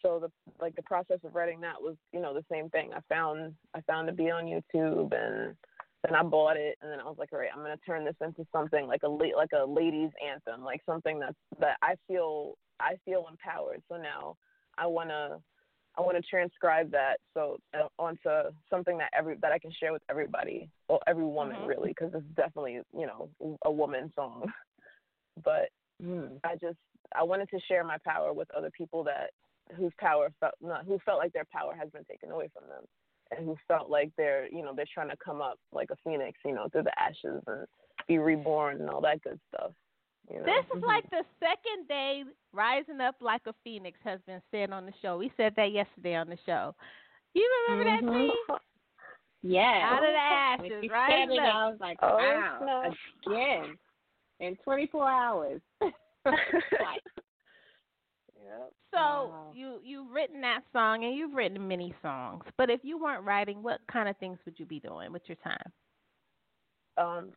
[0.05, 0.31] so the
[0.61, 2.91] like the process of writing that was you know the same thing.
[2.93, 5.55] I found I found a beat on YouTube and
[6.03, 8.15] then I bought it and then I was like, all right, I'm gonna turn this
[8.21, 12.55] into something like a la- like a ladies anthem, like something that's that I feel
[12.79, 13.81] I feel empowered.
[13.89, 14.35] So now
[14.77, 15.39] I wanna
[15.97, 18.29] I want to transcribe that so uh, onto
[18.69, 21.67] something that every that I can share with everybody or every woman Mhm.
[21.67, 23.29] really because it's definitely you know
[23.63, 24.51] a woman song,
[25.43, 25.69] but
[26.43, 26.77] I just
[27.15, 29.31] I wanted to share my power with other people that
[29.75, 32.83] whose power felt not who felt like their power has been taken away from them
[33.31, 36.37] and who felt like they're you know they're trying to come up like a phoenix
[36.45, 37.65] you know through the ashes and
[38.07, 39.71] be reborn and all that good stuff.
[40.29, 40.45] You know?
[40.45, 44.85] This is like the second day rising up like a phoenix has been said on
[44.85, 45.17] the show.
[45.17, 46.75] We said that yesterday on the show.
[47.33, 48.29] You remember that Mhm.
[48.29, 48.35] T?
[49.47, 49.91] Yeah.
[49.91, 51.55] Out of the ashes, When she rising it, up.
[51.55, 52.93] I was like, Oh, wow,
[53.27, 53.77] again,
[54.39, 55.61] in 24 hours.
[56.25, 57.03] Like,
[58.95, 59.51] So Wow.
[59.53, 62.43] you you've written that song and you've written many songs.
[62.57, 65.37] But if you weren't writing, what kind of things would you be doing with your
[65.43, 65.71] time?
[66.97, 67.31] um,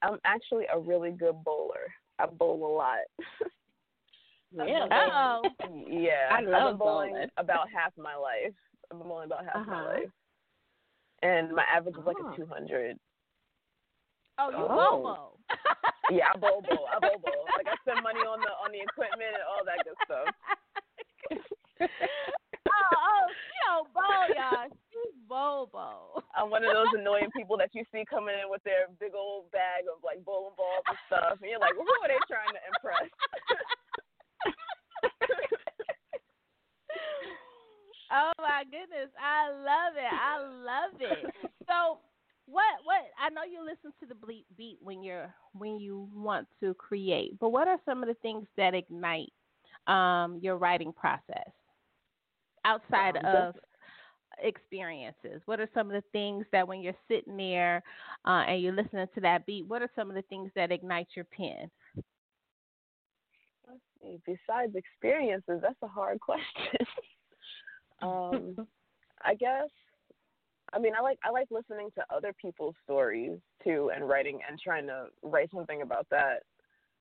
[0.00, 1.92] I'm actually a really good bowler.
[2.18, 3.04] I bowl a lot.
[3.20, 4.90] I've been Really?
[4.90, 5.42] Uh-oh.
[5.86, 7.28] Yeah, I I've love been bowling bowling.
[7.36, 8.54] about half my life.
[8.90, 9.84] I've been bowling about half Uh-huh.
[9.84, 10.10] life,
[11.22, 12.32] and my average is like Oh.
[12.32, 12.98] a 200.
[14.38, 14.68] Oh, you Oh.
[15.02, 15.38] Bobo.
[16.10, 16.88] Yeah, I bowl bowl.
[16.90, 17.44] I bowl bowl.
[17.56, 20.34] Like I spend money on the on the equipment and all that good stuff.
[21.82, 24.68] Oh, oh, she don't bowl, y'all.
[24.90, 26.22] She's Bobo.
[26.36, 29.50] I'm one of those annoying people that you see coming in with their big old
[29.50, 32.62] bag of like bowling balls and stuff, and you're like, who are they trying to
[32.70, 33.08] impress?
[38.12, 40.12] Oh my goodness, I love it.
[40.12, 41.34] I love it.
[41.66, 41.98] So,
[42.44, 46.46] what what I know you listen to the beat beat when you're when you want
[46.60, 49.32] to create, but what are some of the things that ignite
[49.86, 51.48] um, your writing process
[52.64, 53.54] outside of
[54.42, 55.42] experiences?
[55.46, 57.82] What are some of the things that when you're sitting there
[58.26, 61.08] uh, and you're listening to that beat, what are some of the things that ignite
[61.14, 61.70] your pen?
[63.68, 64.20] Let's see.
[64.26, 66.86] Besides experiences, that's a hard question.
[68.00, 68.66] um,
[69.24, 69.68] I guess.
[70.74, 74.58] I mean, I like I like listening to other people's stories too, and writing and
[74.58, 76.44] trying to write something about that.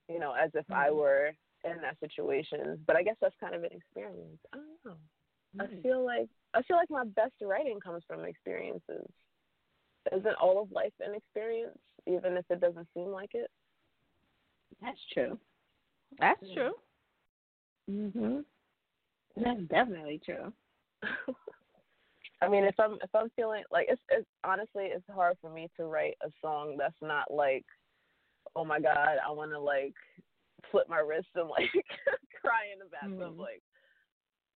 [0.09, 1.31] You know, as if I were
[1.63, 2.79] in that situation.
[2.85, 4.39] But I guess that's kind of an experience.
[4.53, 4.97] I don't know.
[5.59, 9.07] I feel like I feel like my best writing comes from experiences.
[10.11, 13.49] Isn't all of life an experience, even if it doesn't seem like it?
[14.81, 15.37] That's true.
[16.19, 16.73] That's true.
[17.89, 18.45] Mhm.
[19.35, 20.51] That's definitely true.
[22.41, 25.69] I mean, if I'm if I'm feeling like it's, it's honestly it's hard for me
[25.77, 27.65] to write a song that's not like,
[28.55, 29.93] oh my god, I want to like
[30.71, 31.69] flip my wrist and like
[32.41, 33.61] cry in the bathtub, like.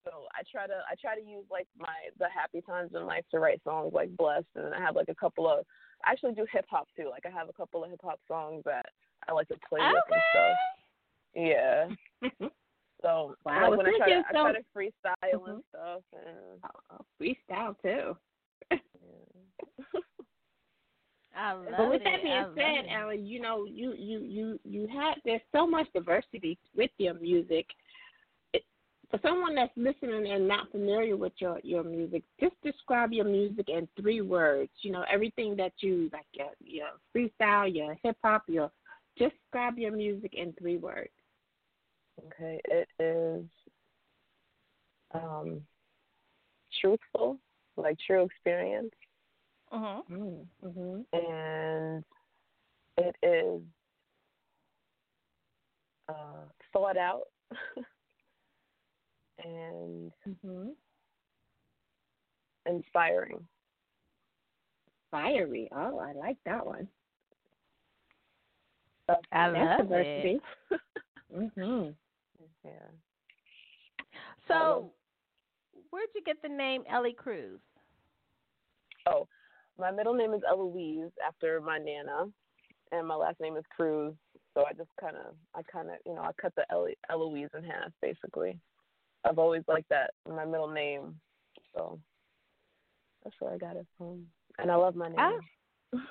[0.06, 3.26] So I try to I try to use like my the happy times in life
[3.32, 5.66] to write songs like blessed, and I have like a couple of
[6.06, 7.10] I actually do hip hop too.
[7.10, 8.86] Like I have a couple of hip hop songs that
[9.28, 10.58] I like to play with and stuff.
[11.36, 11.90] Yeah.
[13.02, 15.50] So Wow, like when I thank try to you I try to freestyle Mhm.
[15.50, 16.62] and stuff and
[17.20, 18.18] Freestyle too.
[21.36, 22.06] I love But with it.
[22.06, 22.92] that being I said, it.
[22.92, 27.68] Alan, you know, you you you you have there's so much diversity with your music.
[29.16, 33.26] It, for someone that's listening and not familiar with your your music, just describe your
[33.26, 34.72] music in three words.
[34.82, 38.72] You know, everything that you like your your freestyle, your hip hop, your
[39.18, 41.10] just describe your music in three words.
[42.28, 43.46] Okay, it is
[45.14, 45.62] um
[46.82, 47.38] truthful,
[47.78, 48.94] like true experience,
[49.74, 50.48] Mhm.
[50.64, 51.18] Mm-hmm.
[51.18, 52.04] and
[52.98, 53.62] it is
[56.10, 57.28] uh thought out
[59.44, 60.70] and Mm-hmm.
[62.66, 63.46] inspiring.
[65.12, 65.70] Fiery.
[65.74, 66.88] Oh, I like that one.
[69.08, 70.40] That's, I That's love diversity.
[70.72, 70.80] it.
[71.36, 71.90] Mm-hmm.
[72.64, 72.72] Yeah.
[74.48, 74.92] So,
[75.90, 77.60] where'd you get the name Ellie Crews?
[79.08, 79.28] Oh,
[79.78, 82.26] my middle name is Eloise after my nana,
[82.92, 84.14] and my last name is Crews.
[84.54, 87.50] So I just kind of, I kind of, you know, I cut the Elo- Eloise
[87.58, 88.58] in half, basically.
[89.26, 91.20] I've always liked that my middle name,
[91.76, 92.00] so
[93.24, 94.26] that's where I got it from.
[94.60, 95.40] And I love my name.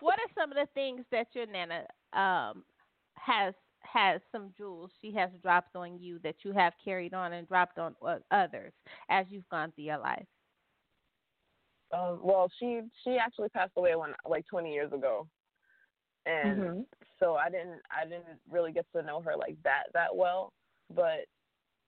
[0.00, 2.64] what are some of the things that your nana um
[3.14, 7.46] has has some jewels she has dropped on you that you have carried on and
[7.48, 7.94] dropped on
[8.30, 8.72] others
[9.08, 10.26] as you've gone through your life?
[11.92, 15.26] Um, well, she she actually passed away when like 20 years ago,
[16.26, 16.86] and Mhm.
[17.18, 20.52] so I didn't I didn't really get to know her like that that well.
[20.94, 21.26] But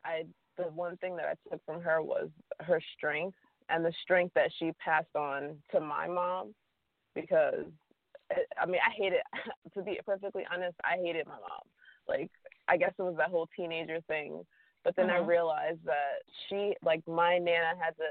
[0.05, 0.24] I
[0.56, 2.28] the one thing that I took from her was
[2.60, 3.36] her strength
[3.68, 6.55] and the strength that she passed on to my mom,
[7.14, 7.64] because
[8.60, 9.20] I mean I hated
[9.74, 11.62] to be perfectly honest I hated my mom.
[12.09, 12.31] Like
[12.68, 14.44] I guess it was that whole teenager thing.
[14.85, 15.27] But then I Mhm.
[15.28, 18.05] realized that she like my nana had to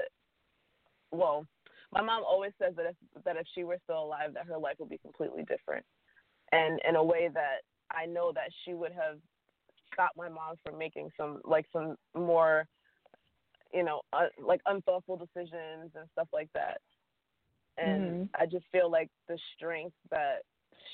[1.12, 1.46] well
[1.92, 4.76] my mom always says that if that if she were still alive that her life
[4.78, 5.84] would be completely different
[6.52, 9.18] and in a way that i know that she would have
[9.92, 12.66] stopped my mom from making some like some more
[13.72, 16.80] you know uh, like unthoughtful decisions and stuff like that
[17.78, 18.28] and Mhm.
[18.38, 20.42] i just feel like the strength that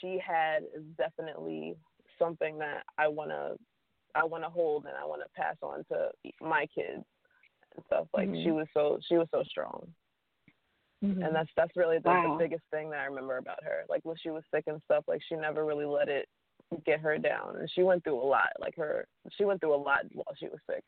[0.00, 1.76] she had is definitely
[2.18, 3.56] something that i want to
[4.14, 6.10] i want to hold and i want to pass on to
[6.40, 7.04] my kids
[7.74, 8.56] and stuff like she Mhm.
[8.56, 9.86] was so she was so strong
[11.02, 11.24] Mhm.
[11.24, 12.32] and that's that's really the, Wow.
[12.38, 13.84] the biggest thing that I remember about her.
[13.88, 16.26] Like when she was sick and stuff, like she never really let it
[16.84, 18.50] get her down, and she went through a lot.
[18.60, 19.06] Like her,
[19.36, 20.84] she went through a lot while she was sick,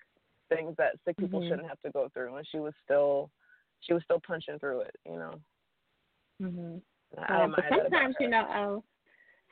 [0.48, 1.48] things that sick people Mhm.
[1.48, 3.30] shouldn't have to go through, and she was still,
[3.80, 4.96] she was still punching through it.
[5.06, 5.40] You know,
[6.40, 6.82] Mhm.
[7.16, 8.80] But admire that about sometimes, you know, uh,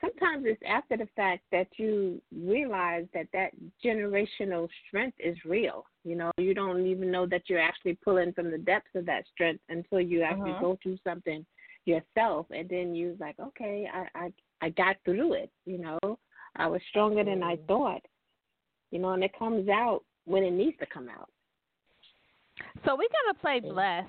[0.01, 3.51] sometimes it's after the fact that you realize that that
[3.83, 5.85] generational strength is real.
[6.03, 9.25] You know, you don't even know that you're actually pulling from the depths of that
[9.27, 10.59] strength until you actually Mhm.
[10.59, 11.45] go through something
[11.85, 16.19] yourself, and then you're like, okay, I I I got through it, you know.
[16.55, 18.01] I was stronger than I thought.
[18.91, 21.29] You know, and it comes out when it needs to come out.
[22.85, 24.05] So we're gonna play Bless.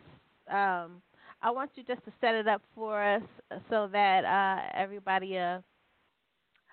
[0.49, 1.03] Um,
[1.43, 3.23] I want you just to set it up for us
[3.70, 5.61] so that uh, everybody uh,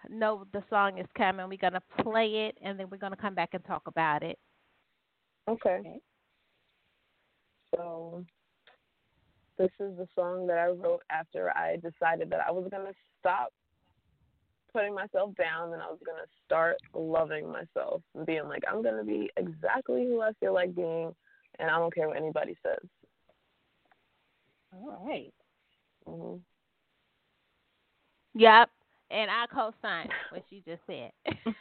[0.09, 1.47] know the song is coming.
[1.49, 4.39] We're gonna play it, and then we're gonna come back and talk about it.
[5.47, 5.77] Okay.
[5.79, 5.99] okay.
[7.75, 8.23] So
[9.57, 13.51] this is the song that I wrote after I decided that I was gonna stop
[14.75, 18.83] putting myself down and I was going to start loving myself and being like, I'm
[18.83, 21.15] going to be exactly who I feel like being,
[21.59, 22.85] and I don't care what anybody says.
[24.73, 25.33] All right.
[26.05, 26.37] mm-hmm.
[28.37, 28.69] Yep.
[29.11, 31.11] And I co sign what you just said.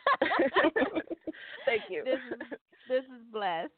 [1.65, 2.03] Thank you.
[2.05, 2.59] This is,
[2.89, 3.70] this is blessed.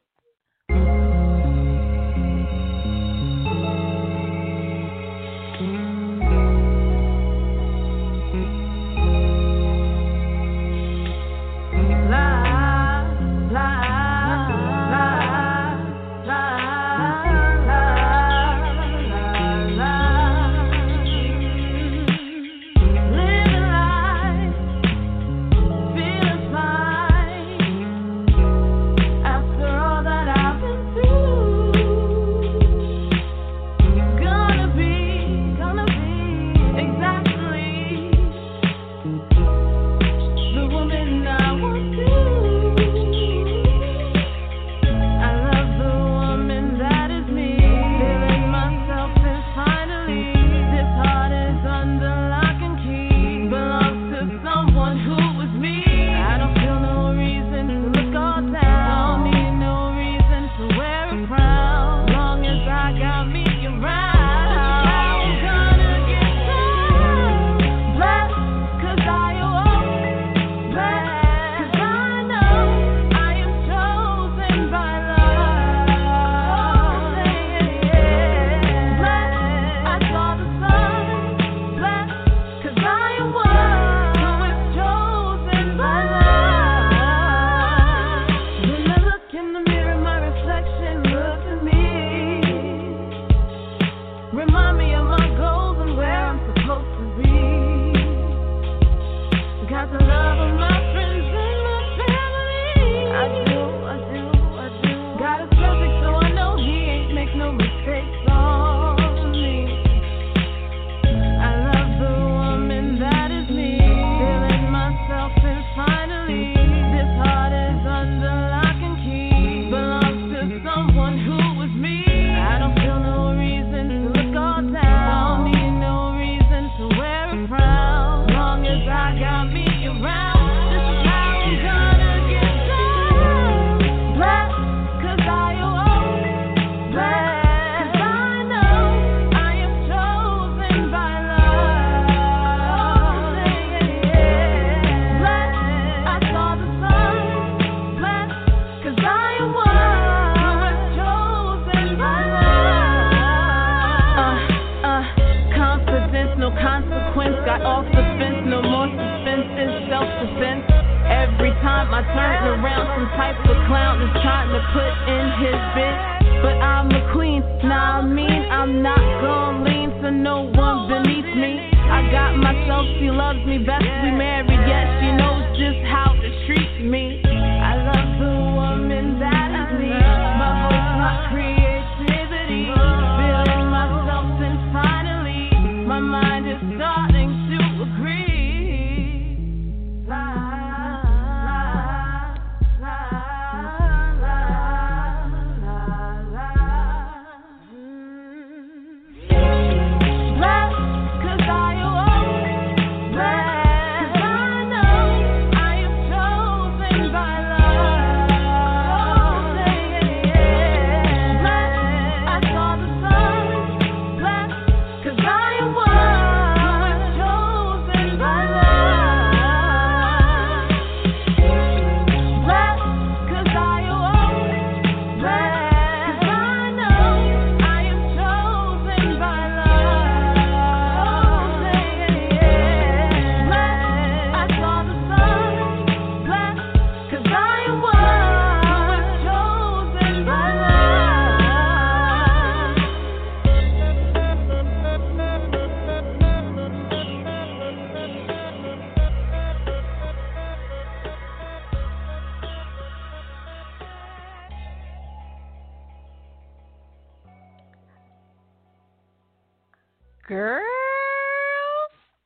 [260.27, 260.61] Girl,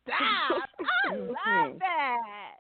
[0.05, 0.62] stop.
[1.10, 1.78] I love mm-hmm.
[1.78, 2.56] that.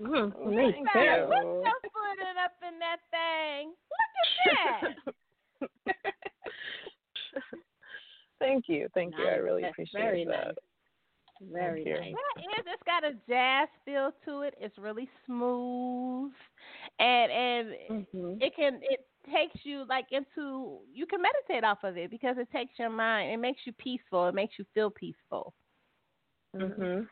[0.00, 0.48] Mm-hmm.
[0.48, 1.28] Look at.
[1.28, 1.62] Put your
[1.92, 3.74] foot in up in that thing.
[3.92, 4.12] Look
[4.46, 6.04] at that.
[8.38, 8.88] Thank you.
[8.94, 9.20] Thank nice.
[9.20, 9.28] you.
[9.28, 10.46] I really That's appreciate very that.
[10.46, 10.54] Nice.
[11.52, 12.14] Very nice.
[12.14, 14.54] Well, yeah, it's got a jazz feel to it.
[14.58, 16.32] It's really smooth,
[16.98, 18.32] and and mm-hmm.
[18.40, 22.50] it can it takes you like into you can meditate off of it because it
[22.50, 23.32] takes your mind.
[23.32, 24.28] It makes you peaceful.
[24.28, 25.54] It makes you feel peaceful.
[26.54, 27.08] Mhm.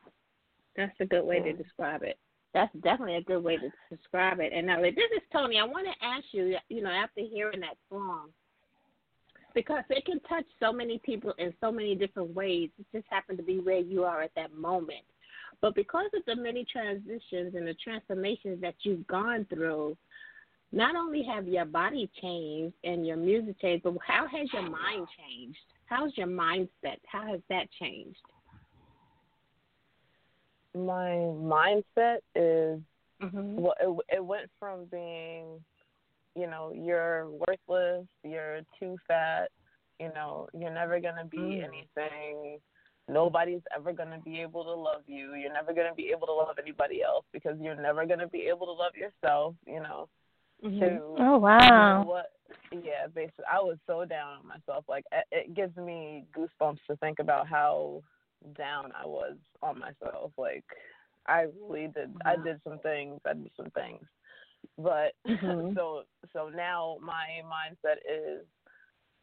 [0.76, 2.18] That's a good way to describe it.
[2.52, 4.52] That's definitely a good way to describe it.
[4.52, 5.58] And now, this is Toni.
[5.58, 8.32] I want to ask you, you know, after hearing that song,
[9.54, 12.70] because it can touch so many people in so many different ways.
[12.78, 15.04] It just happened to be where you are at that moment.
[15.60, 19.96] But because of the many transitions and the transformations that you've gone through,
[20.72, 25.06] not only have your body changed and your music changed, but how has your mind
[25.16, 25.58] changed?
[25.86, 26.98] How's your mindset?
[27.06, 28.18] How has that changed?
[30.74, 31.10] My
[31.40, 32.80] mindset is
[33.22, 33.54] Mhm.
[33.54, 33.74] well,
[34.10, 35.64] it it went from being,
[36.34, 39.50] you know, you're worthless, you're too fat,
[39.98, 41.64] you know, you're never gonna be Mm.
[41.64, 42.60] anything.
[43.08, 45.34] Nobody's ever gonna be able to love you.
[45.34, 48.66] You're never gonna be able to love anybody else because you're never gonna be able
[48.66, 49.54] to love yourself.
[49.66, 50.08] You know.
[50.64, 50.80] Mhm.
[50.80, 51.58] To Oh, wow.
[51.60, 52.32] You know what?
[52.72, 54.84] Yeah, basically, I was so down on myself.
[54.88, 58.02] Like it, it gives me goosebumps to think about how
[58.56, 60.32] down I was on myself.
[60.36, 60.64] Like
[61.26, 62.14] I really did.
[62.24, 63.20] I did some things.
[63.26, 64.04] I did some things,
[64.78, 65.74] but Mhm.
[65.76, 68.44] so so now my mindset is,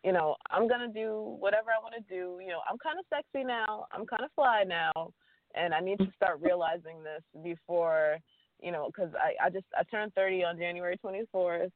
[0.03, 2.39] you know, I'm gonna do whatever I want to do.
[2.41, 3.87] You know, I'm kind of sexy now.
[3.91, 5.13] I'm kind of fly now,
[5.55, 8.17] and I need to start realizing this before,
[8.63, 11.71] you know, because I I just I turned 30 on January 24th,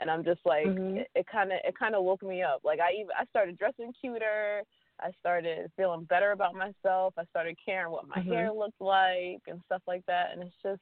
[0.00, 1.04] and I'm just like Mhm.
[1.14, 2.60] it kind of it kind of woke me up.
[2.64, 4.62] Like I even I started dressing cuter.
[5.00, 7.14] I started feeling better about myself.
[7.18, 8.28] I started caring what my Mhm.
[8.28, 10.30] hair looked like and stuff like that.
[10.32, 10.80] And it's just,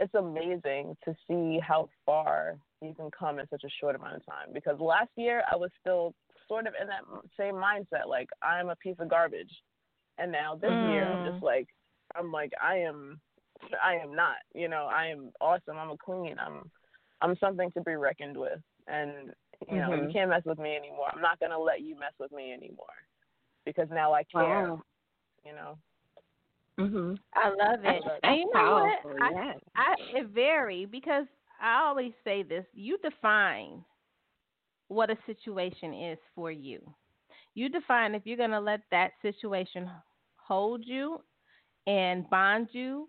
[0.00, 4.26] it's amazing to see how far you can come in such a short amount of
[4.26, 4.48] time.
[4.52, 6.12] Because last year I was still
[6.48, 7.04] sort of in that
[7.38, 9.52] same mindset, like I'm a piece of garbage.
[10.18, 11.32] And now this year I'm Mm.
[11.32, 11.68] just like,
[12.16, 13.20] I'm like I am,
[13.82, 14.36] I am not.
[14.54, 15.76] You know, I am awesome.
[15.78, 16.36] I'm a queen.
[16.38, 16.70] I'm,
[17.20, 18.60] I'm something to be reckoned with.
[18.86, 19.32] And
[19.68, 20.12] you know, you Mhm.
[20.12, 21.10] can't mess with me anymore.
[21.12, 22.86] I'm not gonna let you mess with me anymore
[23.64, 24.42] because now I care.
[24.42, 24.82] Wow.
[25.44, 25.78] You know.
[26.78, 27.18] Mhm.
[27.34, 28.02] I love it.
[28.04, 29.36] That's and you know powerful, what?
[29.36, 29.54] I.
[29.76, 31.26] I it vary because
[31.60, 33.84] I always say this: you define
[34.88, 36.80] what a situation is for you.
[37.54, 39.88] You define if you're going to let that situation
[40.36, 41.22] hold you
[41.86, 43.08] and bond you,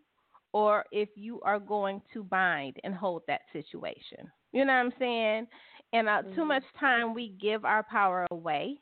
[0.54, 4.32] or if you are going to bind and hold that situation.
[4.52, 5.48] You know what I'm saying?
[5.94, 6.48] And uh, too mm-hmm.
[6.48, 8.78] much time we give our power away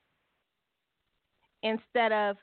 [1.64, 2.36] instead of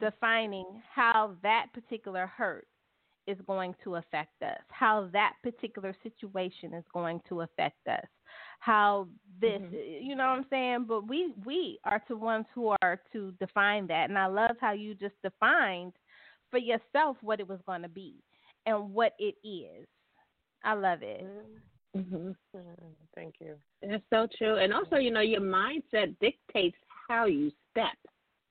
[0.00, 0.64] defining
[0.94, 2.66] how that particular hurt
[3.26, 8.06] is going to affect us, how that particular situation is going to affect us,
[8.60, 9.06] how
[9.40, 9.74] this, mm-hmm.
[9.74, 10.86] eh, you know what I'm saying?
[10.88, 14.72] But we we are the ones who are to define that, and I love how
[14.72, 15.92] you just defined
[16.50, 18.22] for yourself what it was going to be
[18.68, 19.86] and what it is.
[20.64, 21.24] I love it.
[21.96, 22.36] Mhm.
[23.14, 23.56] Thank you.
[23.82, 24.56] That's so true.
[24.56, 26.76] And also, you know, your mindset dictates
[27.08, 27.96] how you step.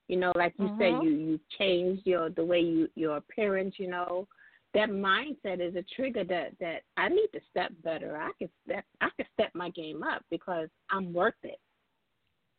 [0.07, 1.03] You know, like you said, Mhm.
[1.03, 3.77] you you changed your the way you your appearance.
[3.77, 4.27] You know,
[4.73, 8.17] that mindset is a trigger that that I need to step better.
[8.17, 11.59] I can step I can step my game up because I'm worth it.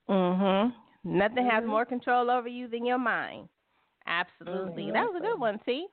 [0.08, 0.74] Mhm.
[1.04, 3.48] Nothing has more control over you than your mind.
[4.06, 4.84] Absolutely.
[4.84, 4.92] Mhm.
[4.92, 5.88] That was a good one, see?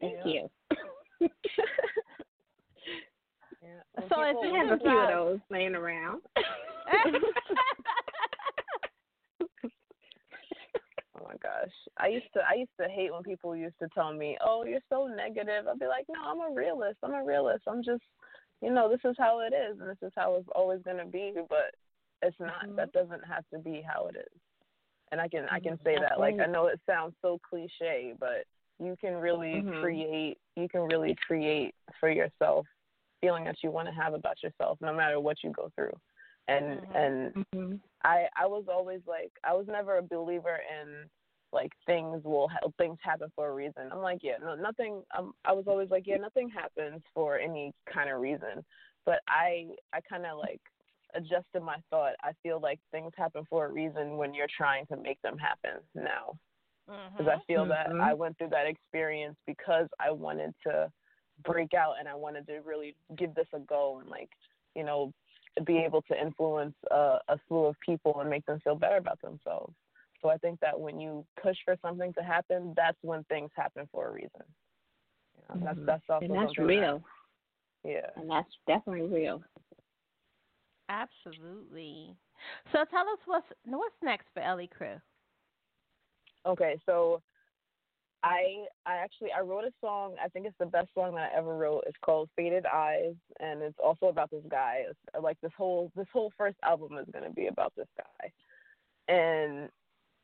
[0.00, 0.48] Thank you.
[1.20, 1.28] Yeah.
[4.08, 6.22] So if I it's have a few of those laying around.
[11.16, 11.70] Oh my gosh.
[11.96, 14.80] I used to I used to hate when people used to tell me, "Oh, you're
[14.88, 16.98] so negative." I'd be like, "No, I'm a realist.
[17.02, 17.62] I'm a realist.
[17.68, 18.02] I'm just,
[18.60, 21.06] you know, this is how it is, and this is how it's always going to
[21.06, 21.74] be." But
[22.20, 22.66] it's not.
[22.66, 22.76] Mm-hmm.
[22.76, 24.40] That doesn't have to be how it is.
[25.12, 25.84] And I can I can Mhm.
[25.84, 26.18] say that.
[26.18, 28.44] Like I know it sounds so cliche, but
[28.78, 29.80] you can really Mhm.
[29.80, 30.38] create.
[30.56, 32.66] You can really create for yourself
[33.20, 35.96] feeling that you want to have about yourself, no matter what you go through.
[36.48, 36.96] And Mm-hmm.
[36.96, 37.80] and Mhm.
[38.02, 41.08] I I was always like I was never a believer in
[41.52, 43.90] like things will ha- things happen for a reason.
[43.92, 45.02] I'm like yeah no nothing.
[45.14, 48.64] Um I was always like yeah nothing happens for any kind of reason.
[49.06, 50.60] But I I kind of like
[51.14, 52.14] adjusted my thought.
[52.22, 55.80] I feel like things happen for a reason when you're trying to make them happen
[55.94, 56.36] now.
[56.86, 58.00] Because I feel that Mhm.
[58.00, 60.92] I went through that experience because I wanted to
[61.42, 64.30] break out and I wanted to really give this a go and like
[64.74, 65.12] you know
[65.64, 69.20] be able to influence a, a slew of people and make them feel better about
[69.20, 69.74] themselves.
[70.20, 73.88] So I think that when you push for something to happen, that's when things happen
[73.92, 74.42] for a reason.
[75.36, 77.04] You know, That's that's also and that's real.
[77.84, 78.10] That, yeah.
[78.16, 79.42] And that's definitely real.
[80.88, 82.16] Absolutely.
[82.72, 85.00] So tell us what's what's next for Ellie Crew.
[86.46, 87.22] Okay, so
[88.22, 90.14] I I actually I wrote a song.
[90.22, 91.84] I think it's the best song that I ever wrote.
[91.86, 94.84] It's called Faded Eyes, and it's also about this guy.
[94.88, 98.32] It's, like this whole this whole first album is going to be about this guy.
[99.08, 99.68] And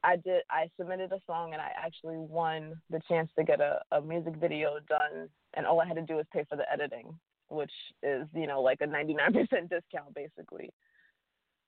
[0.03, 3.81] I did I submitted a song and I actually won the chance to get a,
[3.93, 7.15] a music video done and all I had to do was pay for the editing,
[7.49, 7.73] which
[8.03, 9.35] is, you know, like a 99%
[9.69, 10.71] discount basically.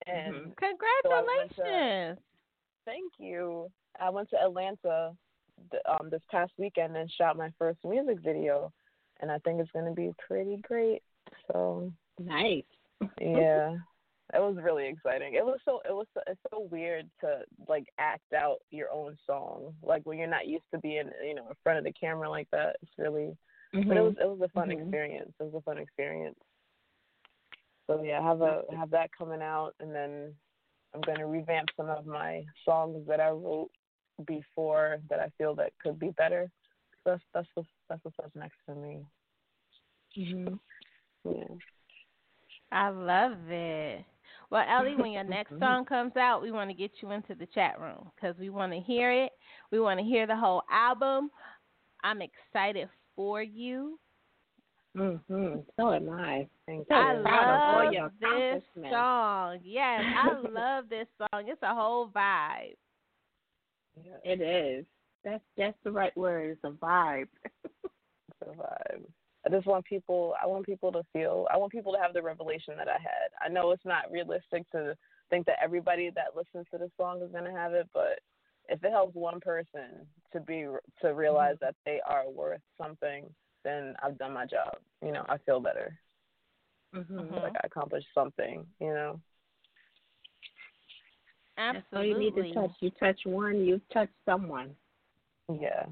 [0.06, 0.48] And Mm-hmm.
[1.96, 2.31] so
[2.84, 3.70] thank you.
[4.00, 5.12] I went to Atlanta
[5.70, 8.72] th- um, this past weekend and shot my first music video,
[9.20, 11.02] and I think it's going to be pretty great.
[11.50, 12.64] So nice.
[13.20, 13.76] Yeah,
[14.34, 15.34] it was really exciting.
[15.34, 19.16] It was so it was so, it's so weird to like act out your own
[19.26, 22.28] song, like when you're not used to being you know in front of the camera
[22.30, 22.76] like that.
[22.82, 23.36] It's really,
[23.72, 24.04] but it Mhm.
[24.04, 24.80] was it was a fun Mhm.
[24.80, 25.32] experience.
[25.38, 26.38] It was a fun experience.
[27.86, 30.34] So yeah, have a have that coming out, and then
[30.94, 33.70] I'm going to revamp some of my songs that I wrote
[34.26, 36.50] before that I feel that could be better.
[37.04, 39.00] So that's that's what's that's what's up next for me.
[40.16, 40.58] Mhm.
[41.24, 41.54] Yeah.
[42.70, 44.04] I love it.
[44.50, 47.46] Well, Ellie, when your next song comes out, we want to get you into the
[47.46, 49.32] chat room because we want to hear it.
[49.70, 51.30] We want to hear the whole album.
[52.04, 53.98] I'm excited for you.
[54.96, 55.64] Mhm.
[55.76, 56.48] So am I.
[56.66, 59.60] Thank So I proud of all love your this song.
[59.64, 61.48] Yes, I love this song.
[61.48, 62.76] It's a whole vibe.
[64.24, 64.84] It is.
[65.24, 66.50] That's that's the right word.
[66.50, 67.28] It's a vibe.
[68.44, 69.02] survive.
[69.44, 70.34] I just want people.
[70.42, 71.46] I want people to feel.
[71.50, 73.30] I want people to have the revelation that I had.
[73.44, 74.94] I know it's not realistic to
[75.30, 78.20] think that everybody that listens to this song is going to have it, but
[78.68, 80.66] if it helps one person to be
[81.00, 83.24] to realize that they are worth something,
[83.64, 84.76] then I've done my job.
[85.04, 85.98] You know, I feel better.
[86.94, 87.34] Mm-hmm.
[87.34, 88.66] Like I accomplished something.
[88.80, 89.20] You know.
[91.58, 91.98] Absolutely.
[91.98, 92.70] all you need to touch.
[92.80, 94.70] You touch one, you touch someone.
[95.48, 95.84] Yeah.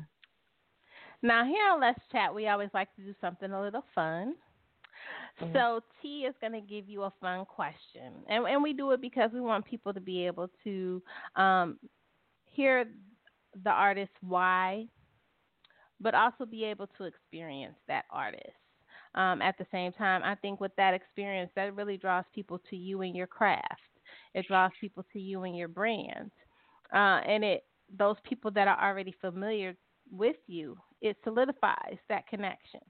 [1.23, 4.37] Now, here on Let's Chat, we always like to do something a little fun.
[5.41, 5.53] Mhm.
[5.53, 8.25] So, T is going to give you a fun question.
[8.29, 11.03] And, and we do it because we want people to be able to
[11.37, 11.79] um,
[12.45, 12.87] hear
[13.65, 14.87] the artist why,
[16.01, 18.57] but also be able to experience that artist.
[19.15, 22.77] Um, at the same time, I think with that experience, that really draws people to
[22.77, 23.81] you and your craft.
[24.35, 26.31] It draws people to you and your brand.
[26.93, 27.65] Uh, and it
[27.99, 29.75] those people that are already familiar
[30.13, 32.81] with you, it solidifies that connection.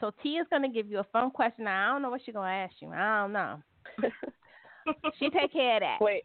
[0.00, 1.64] So T is going to give you a fun question.
[1.64, 2.92] Now, I don't know what she's going to ask you.
[2.92, 3.62] I don't know.
[5.18, 5.98] she take care of that.
[6.00, 6.22] Wait.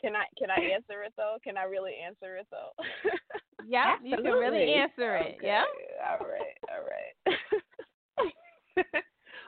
[0.00, 1.38] Can I can I answer it though?
[1.42, 2.70] Can I really answer it though?
[3.66, 5.36] Yeah, you can really answer it.
[5.38, 5.64] Okay, Yeah.
[6.08, 6.56] All right.
[6.70, 7.38] All right.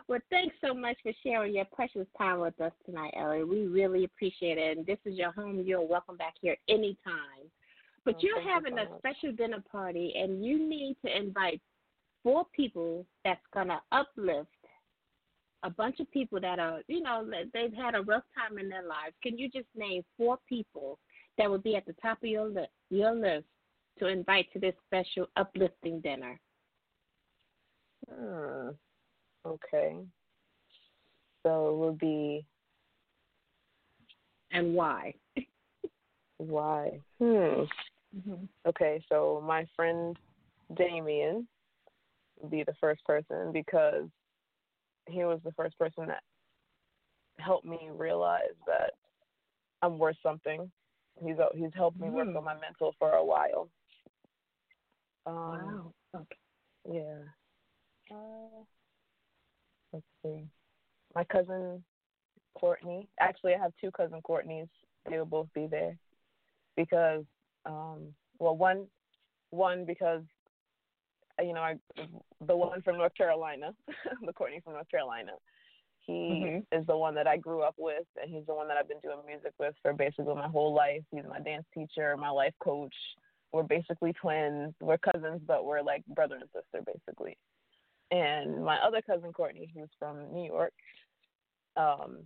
[0.08, 3.44] well, thanks so much for sharing your precious time with us tonight, Ellie.
[3.44, 4.76] We really appreciate it.
[4.78, 5.62] And this is your home.
[5.64, 7.50] You're welcome back here anytime.
[8.04, 11.60] But Oh, you're you having so a special dinner party, and you need to invite
[12.22, 14.48] four people that's going to uplift
[15.62, 18.82] a bunch of people that are, you know, they've had a rough time in their
[18.82, 19.14] lives.
[19.22, 20.98] Can you just name four people
[21.36, 23.44] that would be at the top of your, li- your list
[24.00, 26.38] to invite to this special uplifting dinner?
[28.12, 28.70] Hmm.
[29.46, 29.96] Okay.
[31.42, 32.44] So it would be
[34.52, 35.14] And why?
[36.38, 37.00] why?
[37.18, 37.62] Hmm.
[38.16, 38.44] Mm-hmm.
[38.66, 40.16] Okay, so my friend
[40.76, 41.46] Damien
[42.40, 44.08] would be the first person because
[45.08, 46.22] he was the first person that
[47.38, 48.94] helped me realize that
[49.82, 50.70] I'm worth something.
[51.24, 52.36] He's he's helped me work Mm.
[52.38, 53.68] on my mental for a while.
[55.26, 55.34] Um,
[56.14, 56.20] Wow.
[56.22, 56.36] Okay.
[56.98, 57.22] Yeah.
[58.16, 58.64] Uh,
[59.92, 60.44] let's see.
[61.14, 61.82] My cousin
[62.58, 63.08] Courtney.
[63.18, 64.68] Actually, I have two cousin Courtneys.
[65.08, 65.96] They will both be there
[66.76, 67.24] because,
[67.66, 68.86] um, well, one,
[69.50, 70.22] one because,
[71.38, 71.76] uh, you know, I,
[72.46, 73.72] the one from North Carolina,
[74.26, 75.32] the Courtney from North Carolina.
[76.06, 76.66] He Mhm.
[76.72, 79.00] is the one that I grew up with, and he's the one that I've been
[79.00, 81.02] doing music with for basically my whole life.
[81.10, 82.94] He's my dance teacher, my life coach.
[83.52, 84.74] We're basically twins.
[84.80, 87.36] We're cousins, but we're like brother and sister, basically.
[88.10, 90.72] And my other cousin Courtney, who's from New York,
[91.76, 92.18] um,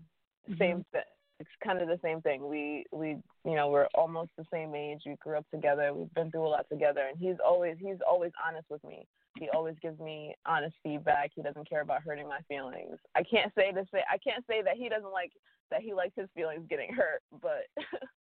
[0.59, 1.03] same thing.
[1.41, 2.49] It's kind of the same thing.
[2.49, 5.01] We we you know we're almost the same age.
[5.05, 5.93] We grew up together.
[5.93, 9.07] We've been through a lot together, and he's always he's always honest with me.
[9.39, 11.33] He always gives me honest feedback.
[11.35, 12.99] He doesn't care about hurting my feelings.
[13.17, 15.33] I can't say to say I can't say that he doesn't like
[15.71, 17.67] that he likes his feelings getting hurt, but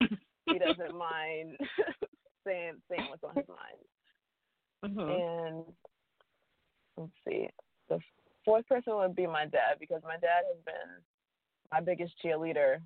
[0.46, 1.56] he doesn't mind
[2.46, 4.96] saying saying what's on his mind.
[4.96, 5.56] Mhm.
[5.56, 5.64] And
[6.96, 7.48] let's see,
[7.88, 8.00] the
[8.44, 11.02] fourth person would be my dad because my dad has been
[11.72, 12.78] my biggest cheerleader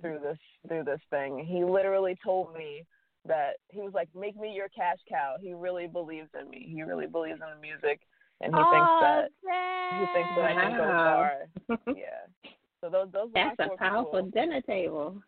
[0.00, 1.38] through this through this thing.
[1.44, 2.84] He literally told me
[3.26, 6.66] that he was like, "Make me your cash cow." He really believes in me.
[6.68, 8.00] He really believes in the music,
[8.40, 10.00] and he oh, thinks that dang.
[10.00, 11.94] he thinks that I can go far.
[11.96, 12.50] yeah.
[12.80, 14.30] So those those That's a powerful people.
[14.30, 15.22] dinner table.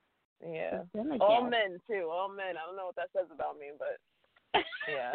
[0.47, 0.83] Yeah.
[1.21, 2.09] All men too.
[2.11, 2.57] All men.
[2.57, 5.13] I don't know what that says about me, but yeah.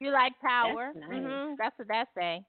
[0.00, 0.92] You like power?
[0.94, 1.22] That's nice.
[1.22, 1.56] Mhm.
[1.58, 2.44] That's what that say.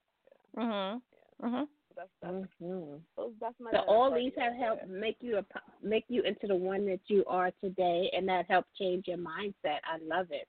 [0.56, 1.02] Mhm.
[1.42, 1.68] Mhm.
[1.96, 3.00] that's that's Mhm.
[3.16, 5.00] those, that's my So all these have helped there.
[5.00, 5.44] make you a
[5.80, 9.78] make you into the one that you are today, and that helped change your mindset.
[9.84, 10.48] I love it.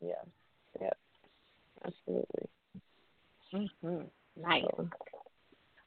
[0.00, 0.22] Yeah.
[0.80, 0.90] Yeah.
[1.84, 2.48] Absolutely.
[3.52, 4.02] hmm
[4.36, 4.64] Nice.
[4.76, 4.88] So,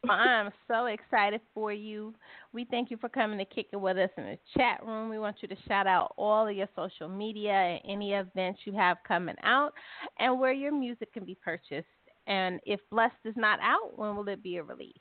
[0.07, 2.13] Well, I'm so excited for you.
[2.53, 5.09] We thank you for coming to kick it with us in the chat room.
[5.09, 8.73] We want you to shout out all of your social media and any events you
[8.73, 9.73] have coming out
[10.17, 11.88] and where your music can be purchased.
[12.27, 14.93] And if Blessed is not out, when will it be a release?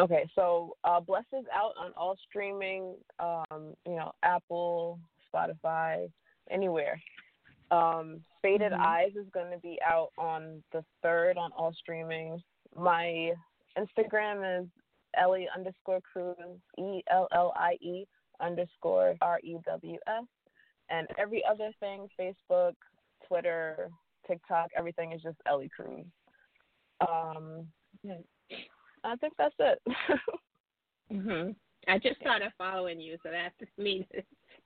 [0.00, 4.98] Okay, so uh, Bless is out on all streaming, um, you know, Apple,
[5.32, 6.10] Spotify,
[6.50, 7.00] anywhere.
[7.70, 8.80] Um, Faded Mhm.
[8.80, 12.42] Eyes is going to be out on the third on all streaming.
[12.76, 13.32] My
[13.78, 14.68] Instagram is
[15.16, 16.36] Ellie underscore Crews,
[16.78, 18.06] E L L I E
[18.40, 20.24] underscore R E W S.
[20.90, 22.74] And every other thing, Facebook,
[23.26, 23.90] Twitter,
[24.26, 26.04] TikTok, everything is just Ellie Crews.
[27.00, 27.66] Um,
[29.04, 29.78] I think that's it.
[31.10, 31.50] hmm
[31.88, 34.06] I just started following you, so that's me.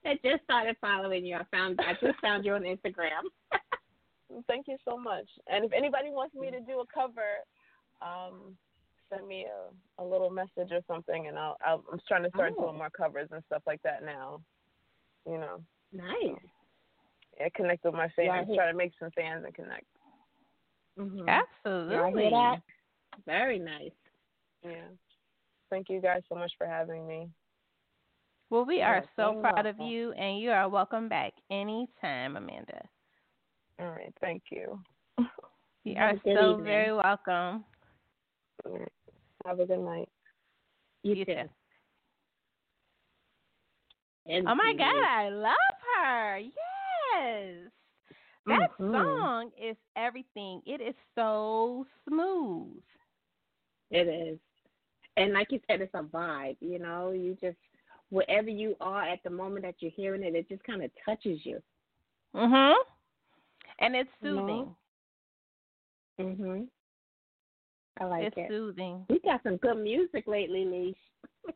[0.04, 1.36] I just started following you.
[1.36, 3.24] I found I just found you on Instagram.
[4.46, 5.26] Thank you so much.
[5.48, 7.40] And if anybody wants me to do a cover,
[8.02, 8.56] um,
[9.12, 12.54] send me a, a little message or something, and I'll, I'll I'm trying to start
[12.58, 12.62] Oh.
[12.64, 14.40] doing more covers and stuff like that now.
[15.26, 15.60] You know,
[15.92, 16.38] Nice.
[17.38, 19.84] yeah, connect with my Yeah, I fans, hear- try to make some fans and connect.
[20.98, 21.28] Mm-hmm.
[21.28, 21.94] Absolutely.
[22.24, 22.62] Y'all that?
[23.26, 23.90] Very nice.
[24.64, 24.88] Yeah.
[25.70, 27.28] Thank you guys so much for having me.
[28.50, 32.36] Well, we are You're so so proud of you, and you are welcome back anytime,
[32.36, 32.80] Amanda.
[33.80, 34.78] All right, thank you.
[35.84, 36.64] You are so evening.
[36.64, 37.64] very welcome.
[39.46, 39.58] All right.
[39.58, 40.08] Have a good night.
[41.02, 41.34] You, You too.
[41.34, 41.48] too.
[44.26, 44.74] And Oh my.
[44.76, 45.54] God, I love
[46.02, 46.38] her.
[46.38, 47.70] Yes.
[48.46, 48.92] That Mhm.
[48.92, 50.62] song is everything.
[50.66, 52.82] It is so smooth.
[53.90, 54.40] It is.
[55.16, 57.56] And like you said, it's a vibe, you know, you just
[58.10, 61.44] wherever you are at the moment that you're hearing it, it just kind of touches
[61.44, 61.62] you.
[62.34, 62.74] Mhm.
[63.78, 64.76] And it's You know?
[66.18, 66.36] soothing.
[66.36, 66.70] Mhm.
[68.00, 68.48] I like it's it.
[68.48, 69.04] soothing.
[69.08, 71.54] We got some good music lately, Leash.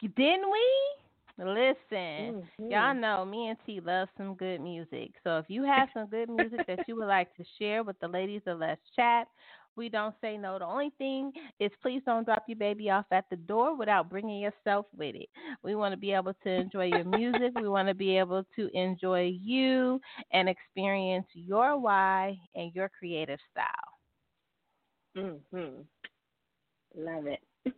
[0.16, 1.44] Didn't we?
[1.44, 2.70] Listen, Mhm.
[2.70, 5.12] y'all know me and T love some good music.
[5.22, 8.08] So if you have some good music that you would like to share with the
[8.08, 9.28] ladies of Let's Chat,
[9.76, 10.58] we don't say no.
[10.58, 14.40] The only thing is please don't drop your baby off at the door without bringing
[14.40, 15.28] yourself with it.
[15.62, 17.52] We want to be able to enjoy your music.
[17.54, 20.00] we want to be able to enjoy you
[20.32, 23.97] and experience your why and your creative style.
[25.16, 25.84] Mhm.
[26.96, 27.40] Love it.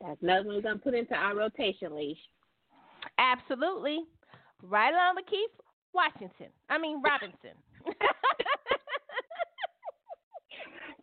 [0.00, 2.18] That's another one we're gonna put into our rotation, Leash.
[3.18, 4.00] Absolutely.
[4.62, 5.50] Right along with Keith
[5.94, 6.48] Washington.
[6.68, 7.56] I mean Robinson.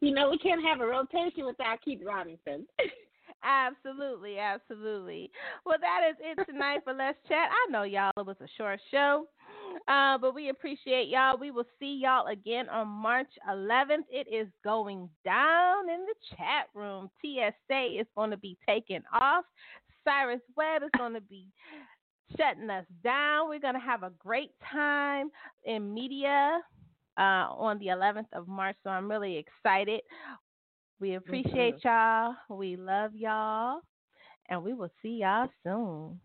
[0.02, 2.66] You know, we can't have a rotation without Keith Robinson.
[3.44, 5.32] Absolutely, absolutely.
[5.66, 7.50] Well, that is it tonight for Let's Chat.
[7.50, 9.28] I know y'all it was a short show,
[9.88, 11.38] uh, but we appreciate y'all.
[11.38, 14.06] We will see y'all again on March 11th.
[14.10, 17.10] It is going down in the chat room.
[17.22, 19.46] TSA is going to be taking off.
[20.04, 21.48] Cyrus Webb is going to be
[22.38, 23.50] shutting us down.
[23.50, 25.30] We're going to have a great time
[25.66, 26.60] in media
[27.18, 30.02] uh, on the 11th of March, so I'm really excited.
[31.00, 32.36] We appreciate y'all.
[32.50, 33.82] We love y'all.
[34.50, 36.20] And we will see y'all soon.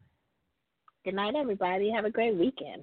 [1.05, 1.90] Good night, everybody.
[1.90, 2.82] Have a great weekend.